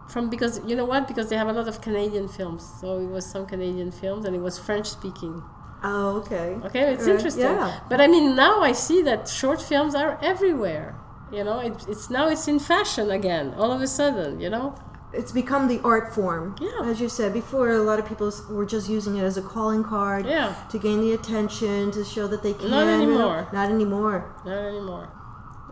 From 0.08 0.28
because 0.28 0.60
you 0.66 0.74
know 0.74 0.86
what? 0.86 1.06
Because 1.06 1.28
they 1.30 1.36
have 1.36 1.46
a 1.46 1.52
lot 1.52 1.68
of 1.68 1.80
Canadian 1.80 2.26
films. 2.26 2.68
So 2.80 2.98
it 2.98 3.06
was 3.06 3.24
some 3.24 3.46
Canadian 3.46 3.92
films, 3.92 4.24
and 4.26 4.34
it 4.34 4.40
was 4.40 4.58
French 4.58 4.88
speaking. 4.88 5.40
Oh, 5.84 6.16
okay. 6.18 6.58
Okay, 6.64 6.92
it's 6.92 7.04
Right, 7.06 7.12
interesting. 7.14 7.44
yeah. 7.44 7.78
But 7.88 8.00
I 8.00 8.08
mean, 8.08 8.34
now 8.34 8.60
I 8.60 8.72
see 8.72 9.02
that 9.02 9.28
short 9.28 9.62
films 9.62 9.94
are 9.94 10.18
everywhere. 10.20 10.96
You 11.32 11.44
know, 11.44 11.60
it, 11.60 11.74
it's 11.88 12.10
now 12.10 12.28
it's 12.28 12.48
in 12.48 12.58
fashion 12.58 13.10
again. 13.10 13.54
All 13.56 13.70
of 13.72 13.80
a 13.80 13.86
sudden, 13.86 14.40
you 14.40 14.50
know. 14.50 14.74
It's 15.12 15.32
become 15.32 15.66
the 15.66 15.80
art 15.82 16.14
form. 16.14 16.54
Yeah. 16.60 16.82
As 16.84 17.00
you 17.00 17.08
said 17.08 17.32
before, 17.32 17.70
a 17.70 17.78
lot 17.78 17.98
of 17.98 18.06
people 18.06 18.32
were 18.48 18.64
just 18.64 18.88
using 18.88 19.16
it 19.16 19.22
as 19.24 19.36
a 19.36 19.42
calling 19.42 19.82
card 19.82 20.24
Yeah. 20.24 20.54
to 20.70 20.78
gain 20.78 21.00
the 21.00 21.12
attention, 21.14 21.90
to 21.92 22.04
show 22.04 22.28
that 22.28 22.42
they 22.44 22.54
can. 22.54 22.70
Not 22.70 22.86
anymore. 22.86 23.48
Not 23.52 23.70
anymore. 23.70 24.32
Not 24.44 24.58
anymore. 24.72 25.08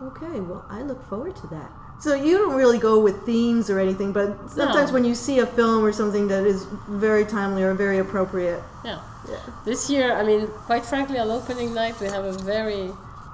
Okay, 0.03 0.39
well, 0.41 0.65
I 0.69 0.81
look 0.81 1.01
forward 1.09 1.35
to 1.37 1.47
that. 1.47 1.71
So 2.01 2.15
you 2.15 2.37
don't 2.37 2.53
really 2.55 2.77
go 2.79 2.99
with 2.99 3.25
themes 3.25 3.69
or 3.69 3.79
anything, 3.79 4.13
but 4.13 4.49
sometimes 4.49 4.89
No. 4.89 4.93
when 4.93 5.03
you 5.05 5.13
see 5.15 5.39
a 5.39 5.45
film 5.45 5.83
or 5.85 5.91
something 5.91 6.27
that 6.29 6.45
is 6.45 6.65
very 6.87 7.25
timely 7.25 7.63
or 7.63 7.73
very 7.73 7.99
appropriate, 7.99 8.61
Yeah. 8.85 8.99
This 9.65 9.89
year, 9.89 10.13
I 10.13 10.23
mean, 10.23 10.47
quite 10.65 10.85
frankly, 10.85 11.19
on 11.19 11.29
opening 11.29 11.73
night, 11.73 11.99
we 11.99 12.07
have 12.07 12.23
a 12.23 12.31
very, 12.31 12.91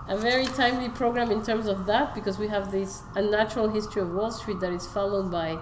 a 0.08 0.18
very 0.18 0.46
timely 0.46 0.89
program 0.89 1.32
in 1.32 1.44
terms 1.44 1.68
of 1.68 1.86
that 1.88 2.13
because 2.13 2.38
we 2.38 2.48
have 2.48 2.72
this 2.72 3.02
unnatural 3.15 3.68
history 3.70 4.02
of 4.02 4.12
Wall 4.13 4.32
Street 4.32 4.60
that 4.60 4.72
is 4.72 4.86
followed 4.88 5.32
by 5.32 5.58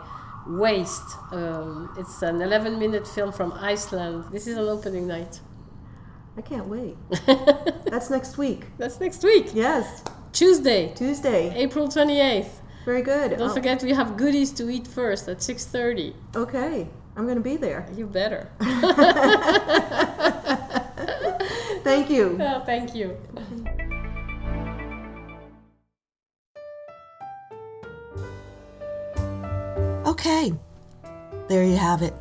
Waste. 0.47 1.15
Um, 1.31 1.93
it's 1.97 2.21
an 2.21 2.39
11-minute 2.39 3.07
film 3.07 3.31
from 3.31 3.53
Iceland. 3.53 4.25
This 4.31 4.47
is 4.47 4.57
an 4.57 4.67
opening 4.67 5.07
night. 5.07 5.39
I 6.37 6.41
can't 6.41 6.67
wait. 6.67 6.95
That's 7.85 8.09
next 8.09 8.37
week. 8.37 8.65
That's 8.77 8.99
next 8.99 9.23
week, 9.23 9.51
Yes, 9.53 10.03
Tuesday, 10.33 10.91
Tuesday. 10.95 11.53
April 11.55 11.87
28th. 11.87 12.49
Very 12.85 13.01
good. 13.03 13.37
Don't 13.37 13.51
Oh, 13.51 13.53
forget 13.53 13.81
we 13.83 13.91
have 13.93 14.17
goodies 14.17 14.51
to 14.53 14.69
eat 14.69 14.85
first 14.87 15.29
at 15.29 15.37
6:30. 15.37 16.13
Okay, 16.35 16.89
I'm 17.15 17.23
going 17.23 17.37
to 17.37 17.41
be 17.41 17.55
there. 17.55 17.85
You 17.95 18.07
better. 18.07 18.49
Thank 21.83 22.09
you. 22.09 22.37
Oh, 22.41 22.63
thank 22.65 22.95
you. 22.95 23.15
Okay, 30.13 30.53
there 31.47 31.63
you 31.63 31.75
have 31.75 32.03
it. 32.03 32.13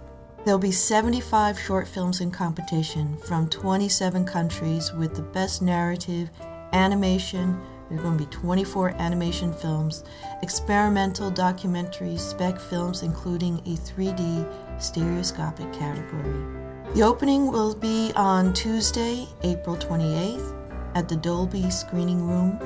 There'll 0.46 0.58
be 0.58 0.72
75 0.72 1.60
short 1.60 1.86
films 1.86 2.22
in 2.22 2.30
competition 2.30 3.18
from 3.18 3.50
27 3.50 4.24
countries 4.24 4.94
with 4.94 5.14
the 5.14 5.20
best 5.20 5.60
narrative, 5.60 6.30
animation, 6.72 7.60
There 7.90 7.98
are 7.98 8.02
going 8.02 8.16
to 8.16 8.24
be 8.24 8.30
24 8.30 8.94
animation 8.98 9.52
films, 9.52 10.04
experimental 10.40 11.30
documentaries, 11.30 12.20
spec 12.20 12.58
films, 12.58 13.02
including 13.02 13.58
a 13.66 13.76
3D 13.76 14.80
stereoscopic 14.80 15.70
category. 15.74 16.46
The 16.94 17.02
opening 17.02 17.52
will 17.52 17.74
be 17.74 18.10
on 18.16 18.54
Tuesday, 18.54 19.26
April 19.42 19.76
28th 19.76 20.56
at 20.94 21.10
the 21.10 21.16
Dolby 21.16 21.68
Screening 21.68 22.26
Room, 22.26 22.58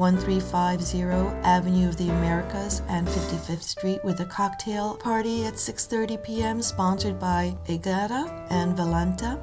1350 0.00 1.02
Avenue 1.46 1.86
of 1.86 1.98
the 1.98 2.08
Americas 2.08 2.80
and 2.88 3.06
55th 3.06 3.60
Street 3.60 4.02
with 4.02 4.18
a 4.20 4.24
cocktail 4.24 4.96
party 4.96 5.44
at 5.44 5.56
6:30 5.56 6.22
p.m. 6.22 6.62
sponsored 6.62 7.20
by 7.20 7.54
Agata 7.68 8.24
and 8.48 8.74
Valenta, 8.74 9.38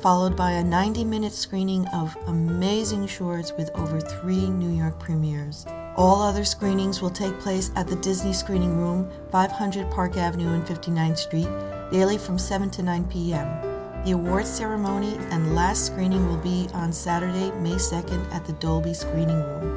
followed 0.00 0.34
by 0.34 0.52
a 0.52 0.64
90-minute 0.64 1.34
screening 1.34 1.86
of 1.88 2.16
amazing 2.28 3.06
shorts 3.06 3.52
with 3.58 3.70
over 3.74 4.00
3 4.00 4.48
New 4.48 4.70
York 4.70 4.98
premieres. 4.98 5.66
All 5.96 6.22
other 6.22 6.46
screenings 6.46 7.02
will 7.02 7.10
take 7.10 7.38
place 7.38 7.70
at 7.76 7.86
the 7.86 7.96
Disney 7.96 8.32
Screening 8.32 8.78
Room, 8.78 9.10
500 9.32 9.90
Park 9.90 10.16
Avenue 10.16 10.54
and 10.54 10.64
59th 10.64 11.18
Street, 11.18 11.48
daily 11.92 12.16
from 12.16 12.38
7 12.38 12.70
to 12.70 12.82
9 12.82 13.04
p.m. 13.04 13.74
The 14.04 14.12
awards 14.12 14.50
ceremony 14.50 15.16
and 15.30 15.54
last 15.54 15.86
screening 15.86 16.28
will 16.28 16.36
be 16.36 16.68
on 16.74 16.92
Saturday, 16.92 17.50
May 17.62 17.76
2nd 17.76 18.30
at 18.34 18.44
the 18.44 18.52
Dolby 18.54 18.92
Screening 18.92 19.40
Room, 19.40 19.73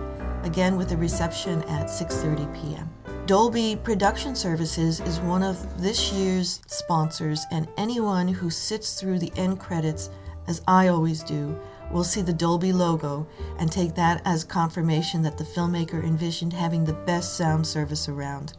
again 0.47 0.77
with 0.77 0.91
a 0.91 0.97
reception 0.97 1.61
at 1.63 1.87
6:30 1.87 2.53
p.m. 2.55 2.89
Dolby 3.27 3.75
Production 3.75 4.35
Services 4.35 4.99
is 5.01 5.19
one 5.19 5.43
of 5.43 5.81
this 5.81 6.11
year's 6.11 6.61
sponsors 6.65 7.45
and 7.51 7.67
anyone 7.77 8.27
who 8.27 8.49
sits 8.49 8.99
through 8.99 9.19
the 9.19 9.31
end 9.35 9.59
credits 9.59 10.09
as 10.47 10.61
I 10.67 10.87
always 10.87 11.23
do 11.23 11.59
will 11.91 12.03
see 12.03 12.21
the 12.21 12.33
Dolby 12.33 12.73
logo 12.73 13.27
and 13.59 13.71
take 13.71 13.93
that 13.95 14.21
as 14.25 14.43
confirmation 14.43 15.21
that 15.23 15.37
the 15.37 15.43
filmmaker 15.43 16.03
envisioned 16.03 16.53
having 16.53 16.85
the 16.85 16.93
best 16.93 17.37
sound 17.37 17.67
service 17.67 18.09
around. 18.09 18.53